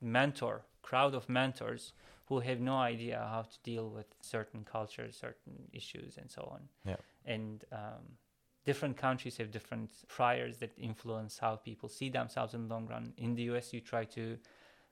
[0.00, 1.92] mentor, crowd of mentors
[2.26, 6.60] who have no idea how to deal with certain cultures, certain issues, and so on.
[6.84, 6.96] Yeah.
[7.24, 8.16] And um,
[8.64, 13.12] different countries have different priors that influence how people see themselves in the long run.
[13.16, 14.38] In the US, you try to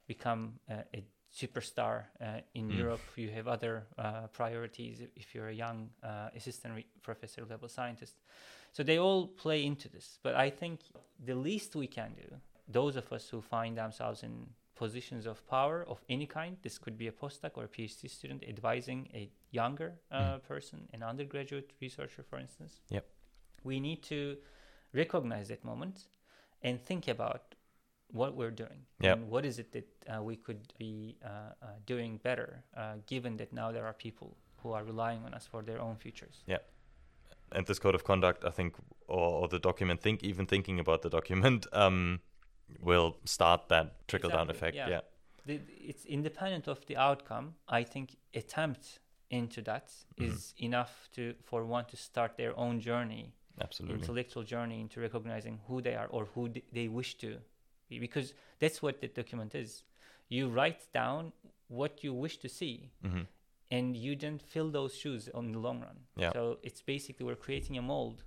[0.07, 2.05] become uh, a superstar.
[2.21, 2.77] Uh, in Mm.
[2.79, 7.69] Europe, you have other uh, priorities if- you're a young uh, assistant re- professor level
[7.69, 8.14] scientist.
[8.73, 10.19] So they all play into this.
[10.23, 10.81] But I think
[11.25, 14.47] the least we can do, those of us who find themselves in
[14.85, 18.40] positions of power of any kind, this could be a postdoc or a PhD student
[18.55, 19.25] advising a
[19.61, 22.73] younger uh, person, an undergraduate researcher, for instance.
[22.97, 23.05] Yep.
[23.71, 24.21] We need to
[25.03, 25.97] recognize that moment
[26.62, 27.43] and think about
[28.21, 29.12] what we're doing Yep.
[29.16, 32.51] and what is it that uh, we could be uh, uh, doing better,
[32.83, 35.97] uh, given that now there are people who are relying on us for their own
[36.05, 36.37] futures.
[36.47, 36.62] Yeah
[37.53, 38.77] and this code of conduct, I think,
[39.09, 42.21] or, or the document, think even thinking about the document, um,
[42.81, 44.77] will start that trickle down Exactly, effect.
[44.77, 44.89] yeah.
[44.89, 45.01] Yeah.
[45.47, 47.55] the, it's independent of the outcome.
[47.69, 50.65] I think attempt into that is Mhm.
[50.69, 53.99] enough to for one to start their own journey, absolutely.
[54.01, 57.41] intellectual journey into recognizing who they are or who d- they wish to
[57.89, 59.83] be, because that's what the document is.
[60.29, 61.33] You write down
[61.69, 63.23] what you wish to see, hmm
[63.73, 65.99] and you then fill those shoes on the long run.
[66.17, 66.33] Yeah.
[66.33, 68.25] So it's basically we're creating a mold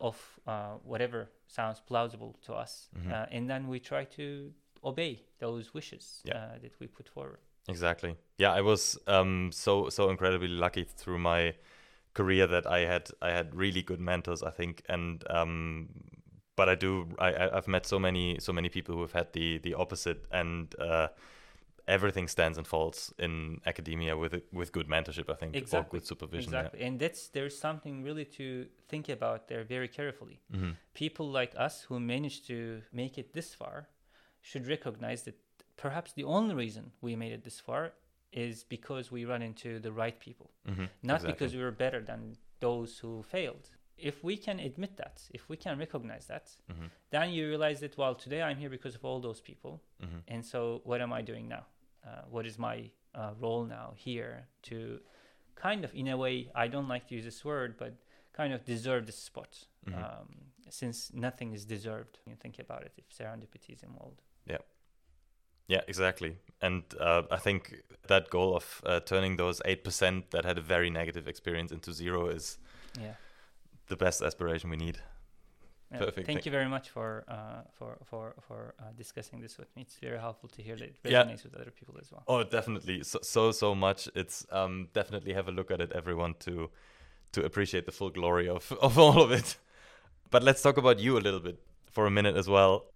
[0.00, 3.12] of uh, whatever sounds plausible to us, Mhm.
[3.12, 6.36] uh, and then we try to obey those wishes Yeah.
[6.36, 7.38] uh, that we put forward.
[7.68, 8.16] Exactly.
[8.38, 11.54] Yeah, I was um, so so incredibly lucky through my
[12.14, 14.42] career that I had I had really good mentors.
[14.42, 15.88] I think, and um,
[16.56, 19.32] but I do I I- I've met so many so many people who have had
[19.32, 21.08] the the opposite, and uh,
[21.88, 25.28] everything stands and falls in academia with with good mentorship.
[25.30, 25.98] I think or Exactly.
[25.98, 26.52] good supervision.
[26.52, 26.58] yeah.
[26.60, 30.40] Exactly, and that's there's something really to think about there very carefully.
[30.52, 30.76] Mhm.
[30.94, 33.88] People like us who managed to make it this far
[34.40, 35.36] should recognize that
[35.76, 37.92] perhaps the only reason we made it this far
[38.32, 40.50] is because we run into the right people.
[40.66, 40.88] Mhm.
[41.02, 41.32] not Exactly.
[41.32, 43.70] because we were better than those who failed.
[43.96, 46.90] If we can admit that, if we can recognize that, Mhm.
[47.10, 49.80] then you realize that, well, today I'm here because of all those people.
[50.02, 50.22] Mhm.
[50.28, 51.64] And so, what am I doing now?
[52.06, 55.00] Uh, what is my uh, role now here to
[55.56, 57.94] kind of, in a way, I don't like to use this word, but
[58.32, 59.66] kind of deserve this spot?
[59.86, 59.94] Mhm.
[59.96, 60.28] Um,
[60.70, 64.20] since nothing is deserved you think about it, if serendipity is involved.
[64.46, 64.58] Yeah,
[65.68, 66.38] Yeah, exactly.
[66.60, 70.90] And uh, I think that goal of uh, turning those 8% that had a very
[70.90, 72.58] negative experience into zero is
[73.00, 73.14] Yeah.
[73.88, 74.98] the best aspiration we need.
[75.92, 79.56] Yeah, Perfect, Thank thank- you very much for uh, for for for uh, discussing this
[79.58, 79.82] with me.
[79.82, 81.22] It's very helpful to hear that it Yeah.
[81.22, 82.24] resonates with other people as well.
[82.26, 83.04] Oh, definitely.
[83.04, 84.08] So, so, so much.
[84.14, 86.70] It's um, definitely have a look at it, everyone, to
[87.32, 89.56] to appreciate the full glory of, of all of it.
[90.30, 91.58] But let's talk about you a little bit
[91.92, 92.86] for a minute as well.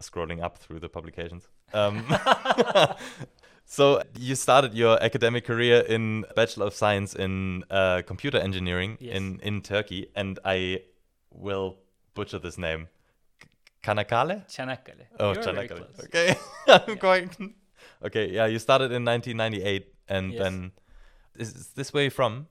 [0.00, 1.48] Scrolling up through the publications.
[1.74, 2.06] Um,
[3.64, 9.16] so you started your academic career in Bachelor of Science in uh, Computer Engineering Yes.
[9.16, 10.82] in in Turkey, and I
[11.30, 11.76] will
[12.18, 12.86] butcher this name.
[13.82, 14.42] Kanakale?
[14.48, 15.08] Çanakkale.
[15.18, 15.84] Oh, You're Çanakkale.
[16.04, 16.28] Okay,
[16.68, 17.00] I'm Yeah.
[17.00, 17.54] going.
[18.02, 20.38] Okay, yeah, you started in 1998, and Yes.
[20.38, 20.72] then
[21.38, 22.46] is, is this where you're from?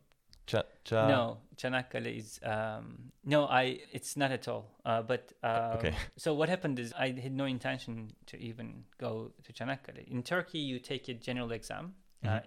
[0.48, 3.82] Cha, cha, no, Çanakkale is um, no, I.
[3.92, 4.64] It's not at all.
[4.86, 5.94] Uh, but um, Okay.
[6.18, 10.08] So what happened is I had no intention to even go to Çanakkale.
[10.08, 11.94] In Turkey, you take a general exam.
[12.24, 12.42] Uh, Mhm.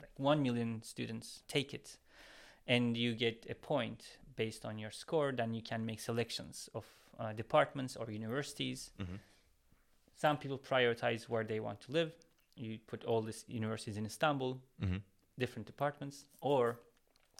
[0.00, 1.98] like one million students take it,
[2.66, 5.32] and you get a point based on your score.
[5.32, 6.84] Then you can make selections of
[7.18, 8.90] uh, departments or universities.
[8.98, 9.18] Mhm.
[10.16, 12.12] Some people prioritize where they want to live.
[12.56, 15.02] You put all these universities in Istanbul, Mhm.
[15.38, 16.78] different departments, or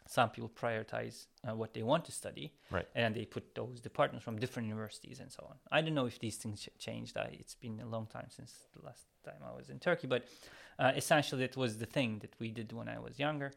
[0.07, 2.87] some people prioritize uh, what they want to study, Right.
[2.95, 5.59] and they put those departments from different universities and so on.
[5.73, 7.17] I don't know if these things ch- changed.
[7.17, 10.23] I, it's been a long time since the last time I was in Turkey, but
[10.79, 13.53] uh, essentially it was the thing that we did when I was younger.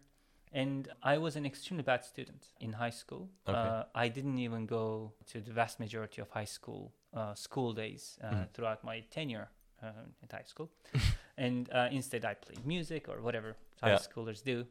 [0.51, 3.29] And I was an extremely bad student in high school.
[3.47, 3.57] Okay.
[3.57, 8.17] Uh, I didn't even go to the vast majority of high school uh, school days
[8.23, 8.49] uh, mm.
[8.53, 9.49] throughout my tenure
[9.83, 9.91] uh,
[10.23, 10.69] at high school.
[11.37, 13.97] and uh, instead, I played music or whatever high yeah.
[13.97, 14.65] schoolers do.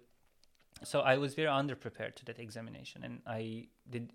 [0.84, 4.12] So I was very underprepared to that examination, and I did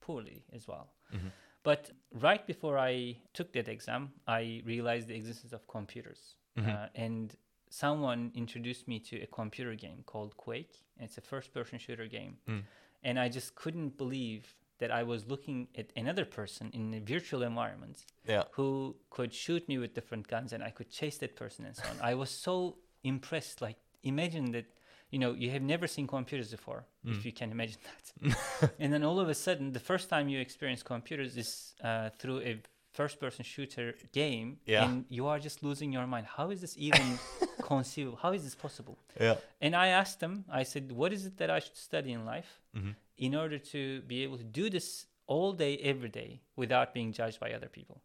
[0.00, 0.92] poorly as well.
[1.14, 1.28] Mm-hmm.
[1.62, 6.34] But right before I took that exam, I realized the existence of computers.
[6.58, 6.70] Mm-hmm.
[6.70, 7.34] Uh, and
[7.70, 10.82] someone introduced me to a computer game called Quake.
[10.98, 12.36] It's a first person shooter game.
[12.48, 12.62] Mm.
[13.02, 17.42] And I just couldn't believe that I was looking at another person in a virtual
[17.42, 18.44] environment yeah.
[18.52, 21.82] who could shoot me with different guns and I could chase that person and so
[21.90, 21.96] on.
[22.00, 23.60] I was so impressed.
[23.60, 24.66] Like, imagine that,
[25.10, 27.16] you know, you have never seen computers before, mm.
[27.16, 28.72] if you can imagine that.
[28.78, 32.40] and then all of a sudden, the first time you experience computers is uh, through
[32.40, 32.60] a
[33.00, 33.86] first person shooter
[34.20, 34.84] game yeah.
[34.84, 36.26] and you are just losing your mind.
[36.36, 37.06] How is this even
[37.72, 38.18] conceivable?
[38.24, 38.96] How is this possible?
[39.20, 39.36] Yeah.
[39.64, 42.50] And i asked them i said what is it that i should study in life
[42.76, 42.92] mm-hmm.
[43.26, 43.80] in order to
[44.12, 44.88] be able to do this
[45.34, 46.30] all day every day
[46.62, 47.96] without being judged by other people?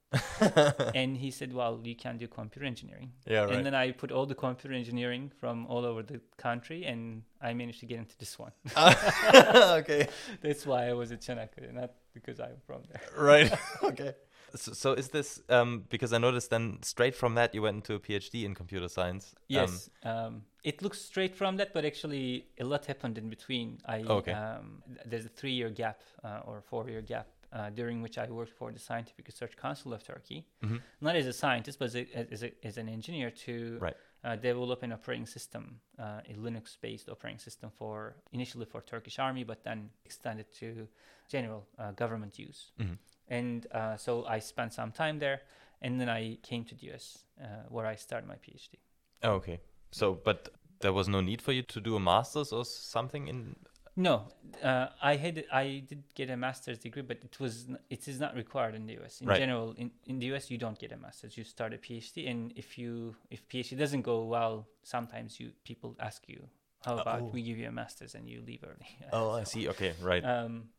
[1.00, 3.10] And he said well you can do computer engineering.
[3.26, 3.54] Yeah right.
[3.54, 7.00] and then i put all the computer engineering from all over the country and
[7.48, 8.54] i managed to get into this one.
[9.82, 10.04] Okay.
[10.44, 13.06] That's why i was at Çanakkale not because i'm from there.
[13.32, 13.52] Right.
[13.92, 14.14] Okay
[14.56, 17.96] so, so is this um, because I noticed then straight from that you went into
[17.96, 19.34] a PhD in computer science?
[19.48, 23.80] Yes, um, um, it looks straight from that, but actually a lot happened in between.
[23.86, 24.32] I okay.
[24.32, 28.72] Um, there's a three-year gap uh, or four-year gap uh, during which I worked for
[28.72, 30.78] the Scientific Research Council of Turkey, mm-hmm.
[31.02, 33.96] not as a scientist, but as, a, as, a, as an engineer to right.
[34.24, 39.44] uh, develop an operating system, uh, a Linux-based operating system for initially for Turkish army,
[39.44, 40.88] but then extended to
[41.30, 42.72] general uh, government use.
[42.80, 42.94] Mm-hmm.
[43.28, 45.42] And uh, so I spent some time there,
[45.82, 48.76] and then I came to the US, uh, where I started my PhD.
[49.24, 49.60] Oh, okay.
[49.92, 53.56] So, but there was no need for you to do a master's or something in.
[53.96, 54.24] No,
[54.64, 58.36] uh, I had I did get a master's degree, but it was it is not
[58.36, 59.22] required in the US.
[59.22, 59.40] In right.
[59.40, 61.38] general, in, in the US, you don't get a master's.
[61.38, 65.96] You start a PhD, and if you if PhD doesn't go well, sometimes you people
[66.00, 66.48] ask you,
[66.84, 67.32] "How about oh.
[67.34, 69.70] we give you a master's and you leave early?" oh, so, I see.
[69.70, 70.24] Okay, right.
[70.34, 70.70] Um,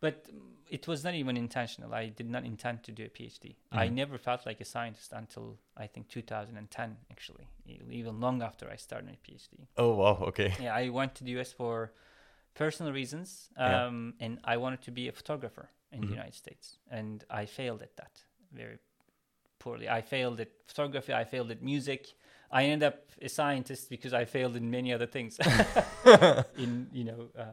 [0.00, 0.26] but
[0.70, 1.92] it was not even intentional.
[1.92, 3.46] I did not intend to do a PhD.
[3.46, 3.78] Mm-hmm.
[3.78, 7.48] I never felt like a scientist until I think 2010, actually,
[7.90, 9.66] even long after I started my PhD.
[9.76, 10.18] Oh wow!
[10.28, 10.54] Okay.
[10.60, 11.92] Yeah, I went to the US for
[12.54, 14.26] personal reasons, um, yeah.
[14.26, 16.08] and I wanted to be a photographer in mm-hmm.
[16.08, 18.20] the United States, and I failed at that
[18.52, 18.78] very
[19.58, 19.88] poorly.
[19.88, 21.12] I failed at photography.
[21.12, 22.14] I failed at music.
[22.50, 25.38] I ended up a scientist because I failed in many other things.
[26.56, 27.28] in you know.
[27.38, 27.44] Uh,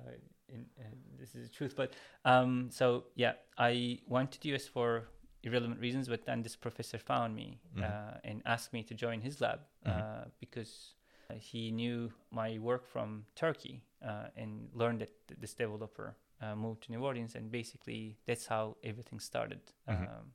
[0.49, 0.83] in, uh,
[1.19, 1.75] this is the truth.
[1.75, 1.93] But
[2.25, 5.09] um, so yeah, I went to the US for
[5.43, 7.83] irrelevant reasons, but then this professor found me mm-hmm.
[7.83, 9.99] uh, and asked me to join his lab mm-hmm.
[9.99, 10.93] uh, because
[11.35, 16.91] he knew my work from Turkey uh, and learned that this developer uh, moved to
[16.91, 19.59] New Orleans, and basically that's how everything started.
[19.89, 20.03] Mm-hmm.
[20.03, 20.33] Um,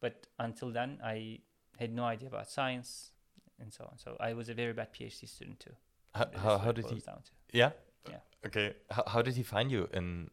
[0.00, 1.40] but until then, I
[1.78, 3.12] had no idea about science
[3.60, 3.98] and so on.
[3.98, 5.74] So I was a very bad PhD student too.
[6.14, 7.02] How, how, how did he?
[7.52, 7.70] Yeah.
[8.08, 8.46] Yeah.
[8.46, 8.74] Okay.
[8.90, 10.30] How, how did he find you in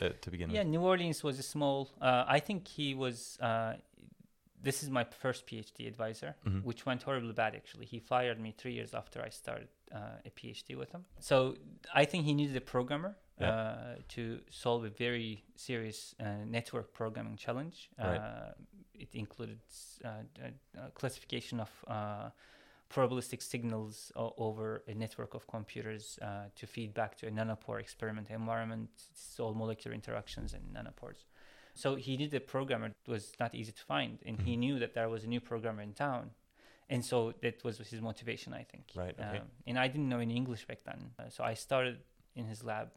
[0.00, 0.66] uh, to begin yeah, with?
[0.66, 1.90] Yeah, New Orleans was a small.
[2.00, 3.38] Uh, I think he was.
[3.40, 3.74] Uh,
[4.62, 6.60] this is my first PhD advisor, mm-hmm.
[6.60, 7.54] which went horribly bad.
[7.54, 11.04] Actually, he fired me three years after I started uh, a PhD with him.
[11.20, 11.56] So
[11.94, 13.50] I think he needed a programmer yeah.
[13.50, 17.90] Uh, to solve a very serious uh, network programming challenge.
[17.98, 18.20] Right.
[18.94, 19.58] It included
[20.94, 21.70] classification of
[22.94, 27.80] probabilistic signals o- over a network of computers uh, to feed back to a nanopore
[27.80, 28.88] experiment environment.
[29.10, 31.24] It's all molecular interactions and nanopores.
[31.74, 34.46] So he did a programmer that was not easy to find, and mm-hmm.
[34.46, 36.30] he knew that there was a new programmer in town.
[36.88, 38.84] And so that was his motivation, I think.
[38.94, 39.16] Right.
[39.18, 39.38] Okay.
[39.38, 41.00] Um, and I didn't know any English back then.
[41.18, 41.98] Uh, so I started
[42.36, 42.90] in his lab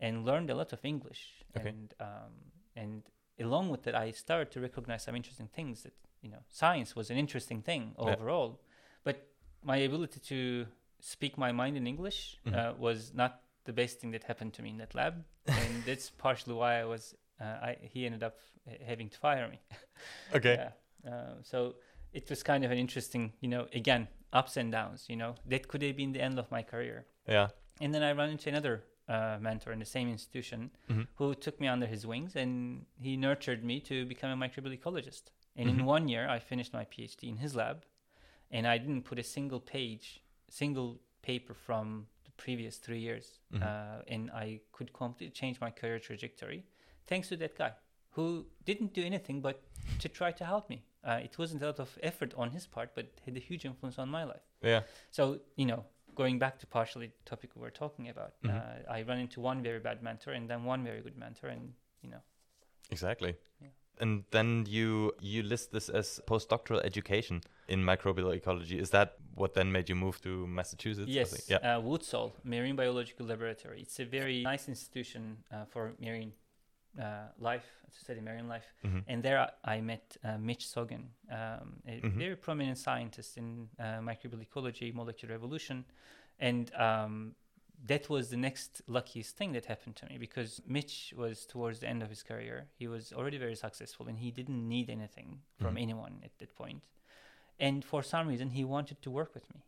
[0.00, 1.22] and learned a lot of English.
[1.56, 1.68] Okay.
[1.68, 2.32] And, um,
[2.74, 3.02] and
[3.38, 7.10] along with that, I started to recognize some interesting things that, you know, science was
[7.10, 8.58] an interesting thing overall.
[8.60, 8.67] Yeah
[9.08, 9.18] but
[9.64, 10.66] my ability to
[11.00, 12.58] speak my mind in English mm-hmm.
[12.58, 15.14] uh, was not the best thing that happened to me in that lab,
[15.46, 17.14] and that's partially why I was.
[17.40, 18.36] Uh, I, he ended up
[18.90, 19.60] having to fire me.
[20.38, 20.56] Okay.
[20.60, 21.10] yeah.
[21.10, 21.74] Uh, so
[22.12, 25.00] it was kind of an interesting, you know, again ups and downs.
[25.08, 27.06] You know, that could have been the end of my career.
[27.26, 27.48] Yeah.
[27.80, 31.02] And then I ran into another uh, mentor in the same institution mm-hmm.
[31.18, 35.24] who took me under his wings and he nurtured me to become a microbial ecologist.
[35.56, 35.80] And mm-hmm.
[35.80, 37.84] in one year, I finished my PhD in his lab
[38.50, 43.62] and I didn't put a single page, single paper from the previous three years, mm-hmm.
[43.62, 46.64] uh, and I could completely change my career trajectory
[47.06, 47.72] thanks to that guy
[48.10, 49.62] who didn't do anything but
[49.98, 50.82] to try to help me.
[51.04, 53.98] Uh, it wasn't a lot of effort on his part, but had a huge influence
[53.98, 54.46] on my life.
[54.62, 54.82] Yeah.
[55.10, 55.84] So you know,
[56.14, 58.56] going back to partially the topic we were talking about, mm-hmm.
[58.56, 61.72] uh, I run into one very bad mentor and then one very good mentor, and
[62.02, 62.22] you know.
[62.90, 63.36] Exactly.
[63.60, 63.68] Yeah.
[64.00, 68.78] And then you you list this as postdoctoral education in microbial ecology.
[68.78, 71.08] Is that what then made you move to Massachusetts?
[71.08, 71.48] Yes.
[71.48, 71.76] Yeah.
[71.76, 73.80] Uh, Woods Hole Marine Biological Laboratory.
[73.80, 76.32] It's a very nice institution uh, for marine
[77.00, 78.66] uh, life, to study marine life.
[78.84, 78.98] Mm-hmm.
[79.06, 82.18] And there I met uh, Mitch Sogin, um, a mm-hmm.
[82.18, 85.84] very prominent scientist in uh, microbial ecology, molecular evolution.
[86.40, 87.34] And um,
[87.86, 91.88] that was the next luckiest thing that happened to me because Mitch was towards the
[91.88, 92.66] end of his career.
[92.74, 95.78] He was already very successful and he didn't need anything from mm-hmm.
[95.78, 96.82] anyone at that point.
[97.60, 99.64] And for some reason, he wanted to work with me.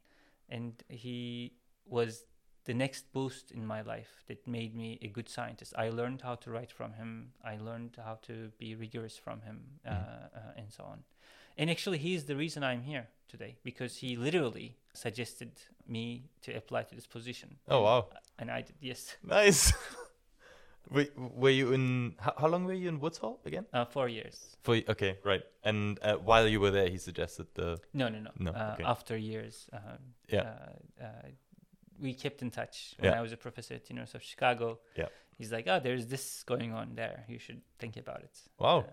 [0.48, 1.52] And he
[1.86, 2.24] was
[2.64, 5.74] the next boost in my life that made me a good scientist.
[5.76, 7.32] I learned how to write from him.
[7.44, 9.90] I learned how to be rigorous from him, mm.
[9.90, 11.02] uh, uh, and so on.
[11.60, 15.50] And actually, he's the reason I'm here today because he literally suggested
[15.86, 17.56] me to apply to this position.
[17.68, 18.08] Oh wow!
[18.38, 18.76] And I did.
[18.80, 19.14] Yes.
[19.22, 19.70] Nice.
[20.90, 22.14] were, were you in?
[22.18, 23.66] How, how, long were you in Woods Hole again?
[23.74, 24.56] Uh, four years.
[24.62, 25.42] For okay, right.
[25.62, 27.78] And uh, while you were there, he suggested the.
[27.92, 28.30] No, no, no.
[28.38, 28.52] No.
[28.52, 28.84] Uh, okay.
[28.84, 29.68] After years.
[29.70, 31.28] Um, yeah uh, uh,
[32.00, 33.18] we kept in touch when yeah.
[33.18, 34.78] I was a professor at University of Chicago.
[34.96, 35.08] Yeah.
[35.36, 37.24] He's like, oh, there's this going on there.
[37.28, 38.38] You should think about it.
[38.58, 38.86] Wow.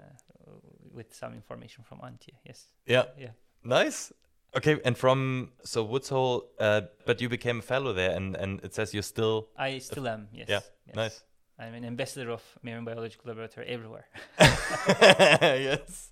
[0.98, 2.34] With some information from Antje.
[2.46, 2.66] Yes.
[2.86, 3.06] Yeah.
[3.18, 3.34] Yeah.
[3.64, 4.12] Nice.
[4.56, 8.64] Okay, and from so Woods Hole, uh, but you became a fellow there, and and
[8.64, 9.50] it says you're still.
[9.58, 10.28] I still am.
[10.34, 10.48] Yes.
[10.50, 10.62] Yeah.
[10.88, 10.96] Yes.
[10.96, 11.24] Nice.
[11.60, 14.06] I'm an ambassador of Marine Biological Laboratory everywhere.
[14.40, 16.12] yes.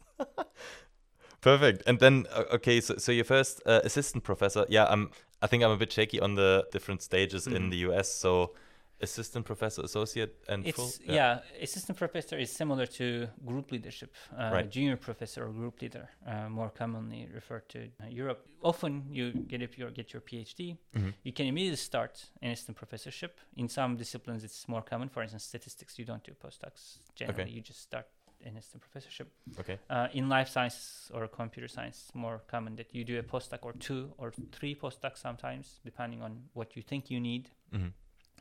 [1.42, 1.84] Perfect.
[1.86, 5.12] And then, uh, okay, so, so your first uh, assistant professor, yeah, I'm.
[5.42, 7.56] I think I'm a bit shaky on the different stages mm-hmm.
[7.56, 8.12] in the US.
[8.12, 8.54] So,
[9.02, 10.92] assistant professor, associate, and it's, full.
[11.06, 11.14] Yeah.
[11.14, 11.64] yeah.
[11.64, 14.14] assistant professor is similar to group leadership.
[14.32, 14.70] Uh, right.
[14.70, 18.48] Junior professor or group leader, uh, more commonly referred to Europe.
[18.64, 21.10] Often, you get if you get your PhD, mm-hmm.
[21.24, 23.40] you can immediately start an assistant professorship.
[23.58, 25.10] In some disciplines, it's more common.
[25.10, 27.00] For instance, statistics, you don't do postdocs.
[27.16, 27.52] Generally, okay.
[27.52, 28.08] you just start
[28.44, 29.32] an assistant professorship.
[29.60, 29.80] Okay.
[29.90, 33.74] Uh, in life science or computer science, more common that you do a postdoc or
[33.74, 37.50] two or three postdocs sometimes, depending on what you think you need.
[37.74, 37.88] Mm-hmm.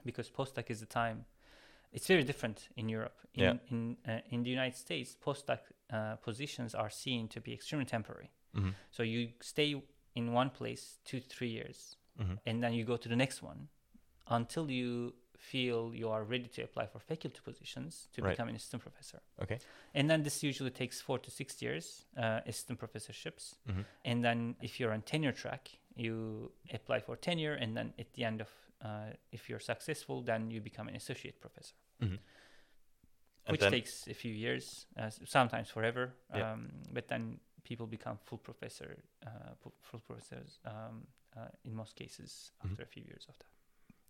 [0.04, 1.24] Because postdoc is the time.
[1.92, 3.18] It's very different in Europe.
[3.34, 3.54] In yeah.
[3.70, 5.60] in uh, in the United States, postdoc
[5.92, 8.30] uh, positions are seen to be extremely temporary.
[8.56, 8.70] Mm-hmm.
[8.90, 9.82] So you stay
[10.14, 12.34] in one place two to three years, mm-hmm.
[12.46, 13.68] and then you go to the next one
[14.26, 18.30] until you feel you are ready to apply for faculty positions to right.
[18.30, 19.20] become an assistant professor.
[19.42, 19.58] Okay.
[19.94, 23.56] And then this usually takes four to six years, uh, assistant professorships.
[23.68, 23.80] Mm-hmm.
[24.04, 28.24] And then if you're on tenure track, you apply for tenure, and then at the
[28.24, 28.48] end of,
[28.84, 28.88] uh,
[29.32, 31.74] if you're successful, then you become an associate professor.
[32.02, 32.16] Mm-hmm.
[33.48, 36.12] Which takes a few years, uh, sometimes forever.
[36.34, 36.52] Yeah.
[36.52, 41.06] Um, but then people become full professor, uh, full professors um,
[41.36, 42.72] uh, in most cases mm-hmm.
[42.72, 43.46] after a few years of that.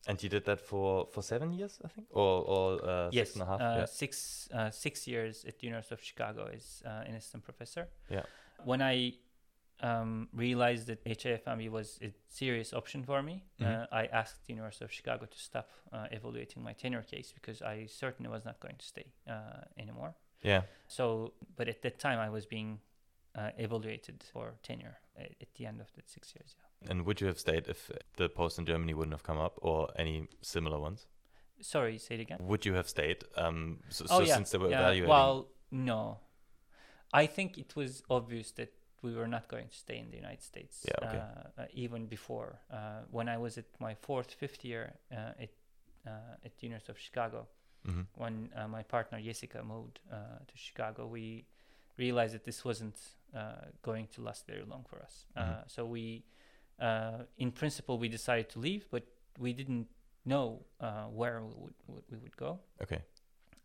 [0.07, 3.35] And you did that for, for seven years, I think, or or uh, yes, six
[3.37, 3.61] and a half.
[3.61, 3.85] Uh, yeah.
[3.87, 7.89] Six uh, six years at the University of Chicago as uh, an assistant professor.
[8.11, 8.23] Yeah.
[8.65, 9.15] When I
[9.81, 13.95] um, realized that HIFMB was a serious option for me, uh, mm-hmm.
[13.95, 17.87] I asked the University of Chicago to stop uh, evaluating my tenure case because I
[17.87, 20.15] certainly was not going to stay uh, anymore.
[20.43, 20.63] Yeah.
[20.89, 22.81] So, but at that time, I was being
[23.59, 26.55] evaluated for tenure at, at the end of the six years.
[26.83, 26.91] Yeah.
[26.91, 29.91] And would you have stayed if the post in Germany wouldn't have come up or
[29.97, 31.07] any similar ones?
[31.61, 32.39] Sorry, say it again.
[32.41, 33.25] Would you have stayed?
[33.37, 34.35] Um, so, oh, so yeah.
[34.37, 34.81] since they were yeah.
[34.81, 35.09] evaluating.
[35.09, 36.19] Well, no.
[37.13, 38.73] I think it was obvious that
[39.05, 40.77] we were not going to stay in the United States.
[40.89, 41.19] Yeah, okay.
[41.19, 45.53] Uh, uh, even before, uh, when I was at my fourth, fifth year uh, at
[46.07, 47.41] uh, at the University of Chicago,
[47.87, 48.05] mm-hmm.
[48.23, 49.97] when uh, my partner Jessica moved
[50.51, 51.47] to Chicago, we
[51.97, 52.99] realized that this wasn't
[53.83, 55.15] going to last very long for us.
[55.37, 55.63] Mm-hmm.
[55.67, 56.25] so we
[56.81, 59.05] uh, in principle, we decided to leave, but
[59.39, 59.87] we didn't
[60.25, 61.53] know uh, where we
[61.89, 62.59] would, we would go.
[62.83, 63.03] Okay.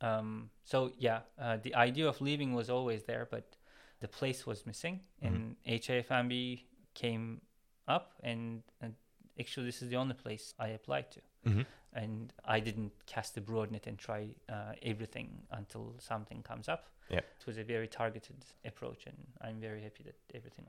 [0.02, 3.58] Um, so yeah, uh, the idea of leaving was always there, but
[4.02, 5.36] the place was missing, mm-hmm.
[5.36, 6.62] and HIFMB
[6.94, 7.42] came
[7.88, 8.94] up, and, and,
[9.40, 11.22] actually this is the only place I applied to.
[11.48, 11.62] Mm-hmm.
[11.94, 16.90] And I didn't cast a broad net and try uh, everything until something comes up.
[17.10, 17.20] Yeah.
[17.20, 18.36] It was a very targeted
[18.66, 20.66] approach, and I'm very happy that everything.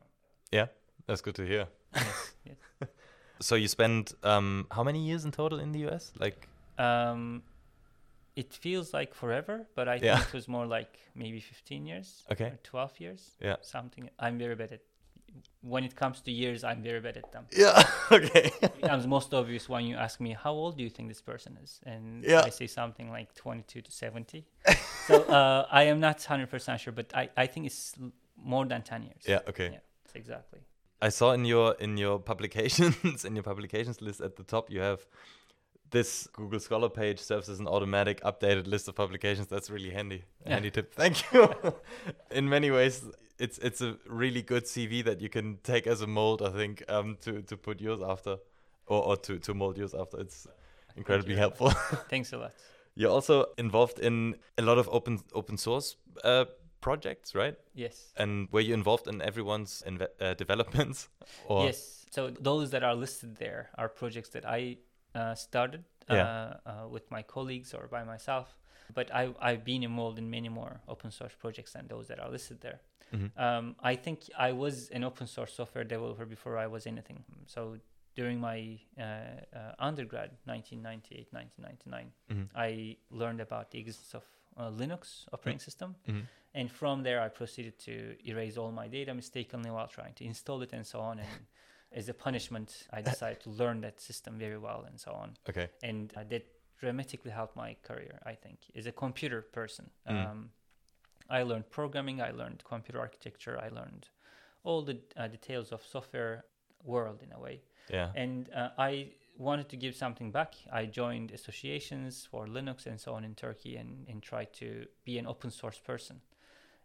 [0.50, 0.66] Yeah,
[1.06, 1.66] that's good to hear.
[1.94, 2.88] yes, yes.
[3.40, 6.12] So you spent um, how many years in total in the US?
[6.18, 6.46] Like,
[6.78, 7.42] um,
[8.40, 10.16] it feels like forever, but I yeah.
[10.16, 12.24] think it was more like maybe 15 years.
[12.32, 12.52] Okay.
[12.62, 13.22] 12 years.
[13.40, 13.56] Yeah.
[13.60, 14.08] Something.
[14.18, 14.80] I'm very bad at.
[15.60, 17.44] When it comes to years, I'm very bad at them.
[17.56, 17.84] Yeah.
[18.18, 18.50] okay.
[18.62, 21.80] it's most obvious when you ask me how old do you think this person is,
[21.84, 22.42] and yeah.
[22.44, 24.44] I say something like 22 to 70.
[25.06, 27.94] so uh, I am not 100 percent sure, but I I think it's
[28.36, 29.24] more than 10 years.
[29.26, 29.50] Yeah.
[29.50, 29.70] Okay.
[29.72, 30.20] Yeah.
[30.20, 30.60] Exactly.
[31.02, 34.80] I saw in your in your publications in your publications list at the top you
[34.80, 35.00] have
[35.90, 39.48] this Google Scholar page serves as an automatic updated list of publications.
[39.48, 40.24] That's really handy.
[40.44, 40.54] Yeah.
[40.54, 40.94] Handy tip.
[40.94, 41.54] Thank you.
[42.30, 43.04] in many ways,
[43.38, 46.42] it's it's a really good CV that you can take as a mold.
[46.42, 48.38] I think um, to to put yours after,
[48.86, 50.20] or or to to mold yours after.
[50.20, 50.46] It's
[50.96, 51.70] incredibly helpful.
[52.08, 52.52] Thanks a lot.
[52.94, 56.44] You're also involved in a lot of open open source uh,
[56.80, 57.56] projects, right?
[57.74, 58.12] Yes.
[58.16, 61.08] And were you involved in everyone's inve- uh, developments?
[61.46, 61.64] Or?
[61.64, 62.06] Yes.
[62.10, 64.78] So those that are listed there are projects that I
[65.14, 66.24] uh, started yeah.
[66.24, 68.56] Uh, uh, with my colleagues or by myself.
[68.92, 72.28] But I, I've been involved in many more open source projects than those that are
[72.28, 72.80] listed there.
[73.14, 73.40] Mm-hmm.
[73.40, 77.24] Um, I think I was an open source software developer before I was anything.
[77.46, 77.76] So
[78.14, 82.56] during my uh, uh, undergrad, 1998, 1999, mm-hmm.
[82.56, 84.24] I learned about the existence of
[84.56, 85.64] uh, Linux operating mm-hmm.
[85.64, 85.94] system.
[86.08, 86.20] Mm-hmm.
[86.54, 90.62] And from there, I proceeded to erase all my data mistakenly while trying to install
[90.62, 91.20] it and so on.
[91.20, 91.28] And
[91.92, 95.36] as a punishment, I decided to learn that system very well and so on.
[95.48, 95.68] Okay.
[95.82, 96.46] And uh, that
[96.78, 99.90] dramatically helped my career, I think, as a computer person.
[100.08, 100.30] Mm.
[100.30, 100.50] Um,
[101.28, 104.08] I learned programming, I learned computer architecture, I learned
[104.64, 106.44] all the uh, details of software
[106.84, 107.60] world in a way.
[107.88, 108.10] Yeah.
[108.14, 110.54] And uh, I wanted to give something back.
[110.72, 115.18] I joined associations for Linux and so on in Turkey and, and tried to be
[115.18, 116.20] an open source person.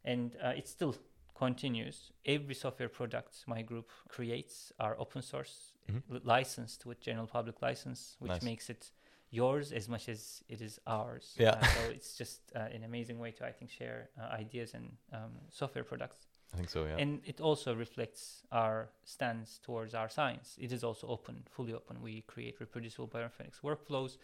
[0.04, 0.96] And uh, it's still
[1.36, 2.12] continues.
[2.26, 6.18] Every software product my group creates are open source, mm-hmm.
[6.24, 8.44] licensed with general public license, which nice.
[8.44, 8.92] makes it
[9.32, 11.36] yours as much as it is ours.
[11.38, 11.50] Yeah.
[11.50, 14.92] Uh, so it's just uh, an amazing way to, I think, share uh, ideas and
[15.14, 16.28] um, software products.
[16.54, 16.96] I think so, yeah.
[16.98, 20.56] And it also reflects our stance towards our science.
[20.58, 22.02] It is also open, fully open.
[22.02, 24.18] We create reproducible bioinformatics workflows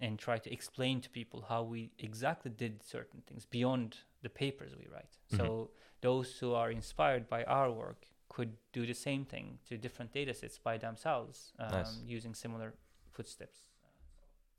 [0.00, 4.72] and try to explain to people how we exactly did certain things beyond the papers
[4.78, 5.16] we write.
[5.32, 5.36] Mm-hmm.
[5.36, 5.70] So
[6.00, 10.32] those who are inspired by our work could do the same thing to different data
[10.32, 12.00] sets by themselves um, nice.
[12.06, 12.74] using similar
[13.12, 13.60] footsteps.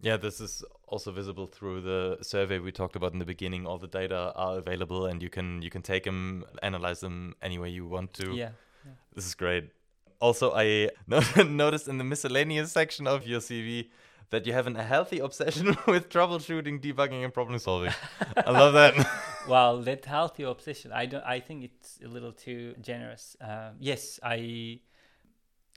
[0.01, 3.65] Yeah, this is also visible through the survey we talked about in the beginning.
[3.65, 7.57] All the data are available, and you can you can take them, analyze them any
[7.57, 8.33] way you want to.
[8.33, 8.49] Yeah,
[8.85, 8.91] yeah.
[9.15, 9.71] this is great.
[10.19, 10.89] Also, I
[11.45, 13.89] noticed in the miscellaneous section of your CV
[14.29, 17.93] that you have a healthy obsession with troubleshooting, debugging, and problem solving.
[18.35, 18.93] I love that.
[19.47, 21.23] well, that healthy obsession, I don't.
[21.23, 23.35] I think it's a little too generous.
[23.41, 24.79] Uh, yes, I.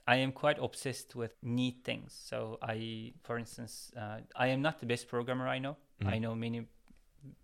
[0.09, 2.17] I am quite obsessed with neat things.
[2.17, 5.75] So I, for instance, uh, I am not the best programmer I know.
[6.01, 6.13] Mm-hmm.
[6.13, 6.65] I know many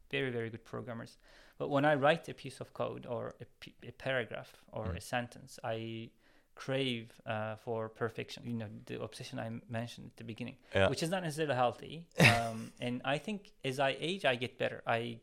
[0.09, 1.17] very very good programmers,
[1.57, 4.97] but when I write a piece of code or a, paragraph or mm-hmm.
[4.97, 6.09] a sentence, I
[6.55, 8.43] crave uh, for perfection.
[8.45, 10.88] You know, the obsession I mentioned at the beginning, yeah.
[10.88, 12.05] which is not necessarily healthy.
[12.19, 14.82] Um, and I think as I age, I get better.
[14.88, 15.19] I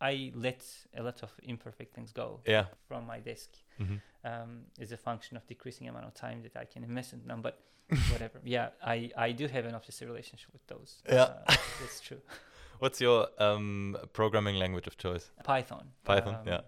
[0.00, 0.64] I let
[0.96, 2.66] a lot of imperfect things go yeah.
[2.88, 3.50] from my desk.
[3.80, 3.96] Mm-hmm.
[4.24, 7.42] Um, is a function of decreasing amount of time that I can invest in them.
[7.42, 7.60] But
[8.10, 8.40] whatever.
[8.44, 11.02] yeah, I, I do have an obsessive relationship with those.
[11.08, 12.20] Yeah, uh, that's true.
[12.80, 15.30] What's your um, programming language of choice?
[15.44, 15.86] Python.
[16.04, 16.34] Python.
[16.34, 16.60] Um, yeah.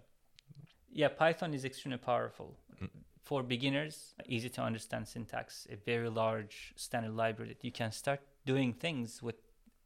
[0.91, 2.57] Yeah, Python is extremely powerful.
[2.83, 2.89] Mm
[3.29, 8.21] for beginners, easy to understand syntax, a very large standard library that you can start
[8.47, 9.35] doing things with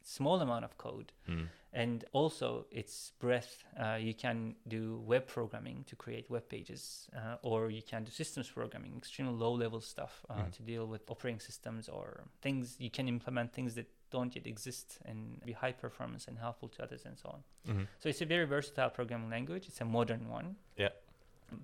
[0.04, 1.10] small amount of code.
[1.28, 1.48] Mm.
[1.74, 7.36] And also its breadth, uh, you can do web programming to create web pages, uh,
[7.42, 10.52] or you can do systems programming, extremely low level stuff uh, mm.
[10.52, 14.98] to deal with operating systems or things you can implement things that don't yet exist
[15.06, 17.40] and be high performance and helpful to others and so on.
[17.66, 17.84] Mm-hmm.
[18.00, 19.64] So it's a very versatile programming language.
[19.66, 20.56] It's a modern one.
[20.76, 20.90] Yeah.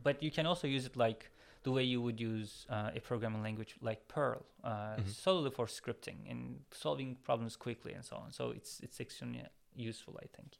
[0.02, 1.30] But you can also use it like
[1.64, 5.08] the way you would use uh, a programming language like Perl, uh, mm-hmm.
[5.08, 8.32] solely for scripting and solving problems quickly and so on.
[8.32, 9.42] So it's it's extremely
[9.78, 10.58] useful, I think.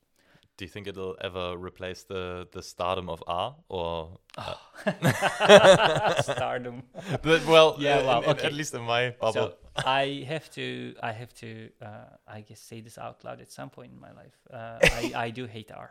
[0.58, 6.82] Do you think it'll ever replace the the stardom of R or uh, stardom?
[7.22, 8.46] but, well, yeah, well, in, okay.
[8.48, 9.32] at least in my bubble.
[9.32, 9.54] So
[9.86, 13.70] I have to I have to uh, I guess say this out loud at some
[13.70, 14.36] point in my life.
[14.52, 15.90] Uh, I I do hate R.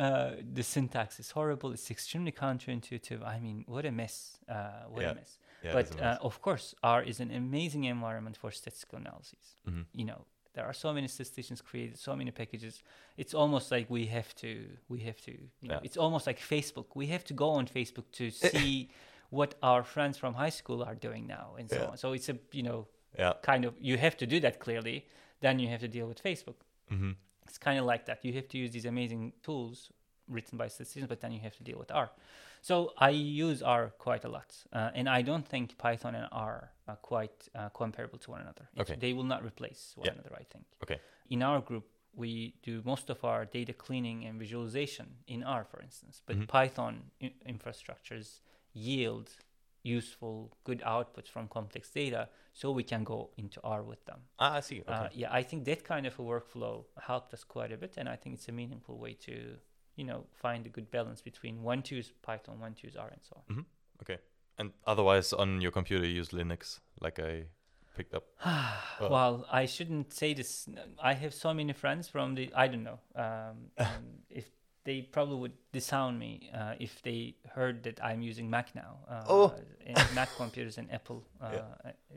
[0.00, 1.70] uh, the syntax is horrible.
[1.72, 3.22] It's extremely counterintuitive.
[3.22, 4.38] I mean, what a mess!
[4.48, 5.10] Uh, what yeah.
[5.10, 5.38] a mess!
[5.62, 9.56] Yeah, but uh, of course, R is an amazing environment for statistical analysis.
[9.68, 9.82] Mm-hmm.
[9.92, 10.24] You know,
[10.54, 12.82] there are so many statisticians created, so many packages.
[13.16, 15.32] It's almost like we have to, we have to.
[15.32, 15.80] You know, yeah.
[15.82, 16.86] It's almost like Facebook.
[16.94, 18.90] We have to go on Facebook to see
[19.30, 21.86] what our friends from high school are doing now, and so yeah.
[21.86, 21.96] on.
[21.96, 22.86] So it's a, you know,
[23.42, 25.06] kind of you have to do that clearly.
[25.40, 26.56] Then you have to deal with Facebook.
[26.92, 27.12] Mm-hmm
[27.46, 28.24] it's kind of like that.
[28.24, 29.90] You have to use these amazing tools
[30.28, 32.10] written by statisticians, but then you have to deal with R.
[32.68, 36.72] So I use R quite a lot, uh, and I don't think Python and R
[36.88, 38.66] are quite uh, comparable to one another.
[38.82, 38.96] Okay.
[38.98, 40.14] They will not replace one yeah.
[40.14, 40.32] another.
[40.42, 40.64] I think.
[40.82, 40.98] Okay.
[41.28, 41.84] In our group,
[42.14, 46.46] we do most of our data cleaning and visualization in R, for instance, but mm-hmm.
[46.46, 48.40] Python I- infrastructures
[48.72, 49.28] yield
[49.82, 54.20] useful, good outputs from complex data, so we can go into R with them.
[54.38, 54.82] Ah, I see.
[54.88, 55.04] Uh, okay.
[55.04, 58.08] Uh, yeah, I think that kind of a workflow helped us quite a bit, and
[58.08, 59.34] I think it's a meaningful way to,
[59.96, 63.08] you know, find a good balance between one to use Python, one to use R,
[63.08, 63.54] and so on.
[63.54, 64.02] Mm-hmm.
[64.02, 64.18] Okay.
[64.58, 67.44] And otherwise, on your computer, you use Linux, like I
[67.96, 68.24] picked up?
[69.00, 70.68] well, I shouldn't say this.
[71.02, 72.50] I have so many friends from the.
[72.54, 72.98] I don't know.
[73.16, 73.70] Um,
[74.30, 74.46] if
[74.84, 78.98] they probably would disown me uh, if they heard that I'm using Mac now.
[79.08, 79.54] Uh, oh.
[80.14, 81.24] Mac computers and Apple.
[81.40, 81.60] Uh, yeah.
[81.84, 82.16] Uh,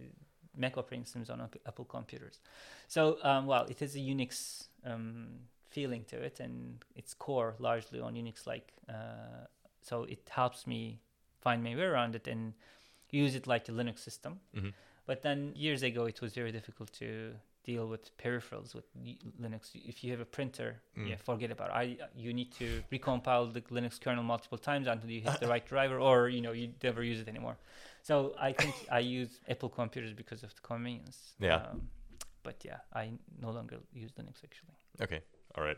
[0.55, 2.39] Mac operating systems on Apple computers.
[2.87, 5.27] So, um, well, it is a Unix um,
[5.77, 6.53] feeling to it, and
[7.01, 8.67] its core largely on Unix-like.
[8.89, 9.43] Uh,
[9.89, 10.81] so it helps me
[11.45, 12.43] find my way around it and
[13.11, 14.33] use it like a Linux system.
[14.55, 14.71] Mm-hmm.
[15.09, 17.09] But then years ago, it was very difficult to
[17.63, 18.87] deal with peripherals with
[19.43, 19.61] Linux.
[19.91, 21.09] If you have a printer, mm.
[21.09, 21.75] yeah, forget about it.
[21.83, 21.85] I
[22.23, 25.97] you need to recompile the Linux kernel multiple times until you hit the right driver,
[26.09, 27.57] or you know you never use it anymore.
[28.09, 28.15] So
[28.49, 31.19] I think I use Apple computers because of the convenience.
[31.39, 31.57] Yeah.
[31.57, 31.77] Um,
[32.47, 33.03] but yeah, I
[33.45, 34.77] no longer use Linux actually.
[35.05, 35.21] Okay.
[35.57, 35.77] All right.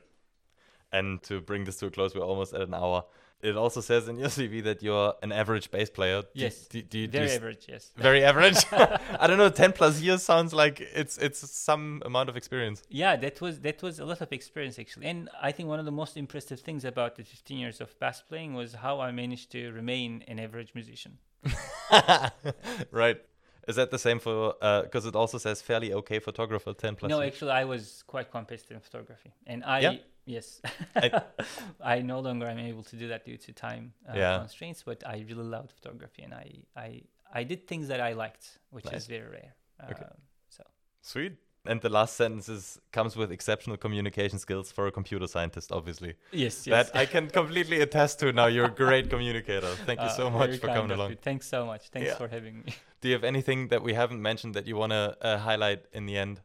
[0.92, 3.06] And to bring this to a close, we're almost at an hour.
[3.42, 6.24] It also says in your CV that you're an average bass player.
[6.34, 7.66] Yes, do, do, do very average.
[7.70, 8.58] Yes, very average.
[8.72, 9.50] I don't know.
[9.50, 12.84] Ten plus years sounds like it's it's some amount of experience.
[12.90, 15.86] Yeah, that was that was a lot of experience actually, and I think one of
[15.86, 19.52] the most impressive things about the 15 years of bass playing was how I managed
[19.52, 21.20] to remain an average musician.
[22.92, 23.22] right.
[23.70, 24.56] Is that the same for?
[24.84, 27.10] Because uh, it also says fairly okay photographer, ten plus.
[27.10, 29.96] No, actually, I was quite competent in photography, and I yeah?
[30.26, 30.60] yes,
[30.96, 31.22] I,
[31.84, 34.40] I, no longer am able to do that due to time uh, yeah.
[34.40, 34.82] constraints.
[34.82, 38.86] But I really loved photography, and I I I did things that I liked, which
[38.86, 39.02] nice.
[39.02, 39.54] is very rare.
[39.92, 40.04] Okay.
[40.04, 40.18] Um,
[40.50, 40.64] so
[41.02, 41.34] sweet.
[41.66, 46.16] And the last sentence is, comes with exceptional communication skills for a computer scientist, obviously.
[46.32, 46.90] Yes, yes.
[46.90, 48.48] That I can completely attest to now.
[48.48, 49.68] You're a great communicator.
[49.86, 51.12] Thank you uh, so much for coming along.
[51.12, 51.18] You.
[51.22, 51.90] Thanks so much.
[51.90, 52.16] Thanks yeah.
[52.16, 52.74] for having me.
[53.02, 56.06] Do you have anything that we haven't mentioned that you want to uh, highlight in
[56.06, 56.42] the end?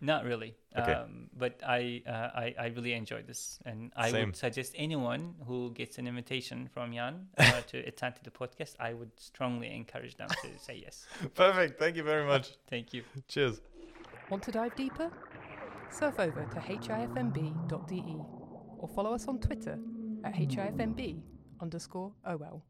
[0.00, 0.54] Not really.
[0.76, 0.92] Okay.
[0.92, 4.26] Um, but I, uh, I, I really enjoyed this, and I Same.
[4.26, 8.74] would suggest anyone who gets an invitation from Jan uh, to attend to the podcast,
[8.78, 11.06] I would strongly encourage them to say yes.
[11.34, 11.80] Perfect.
[11.80, 12.52] Thank you very much.
[12.70, 13.02] Thank you.
[13.26, 13.60] Cheers.
[14.30, 15.10] Want to dive deeper?
[15.90, 18.16] Surf over to hifmb.de
[18.78, 19.78] or follow us on Twitter
[20.22, 21.20] at hifmb
[21.60, 22.62] underscore OL.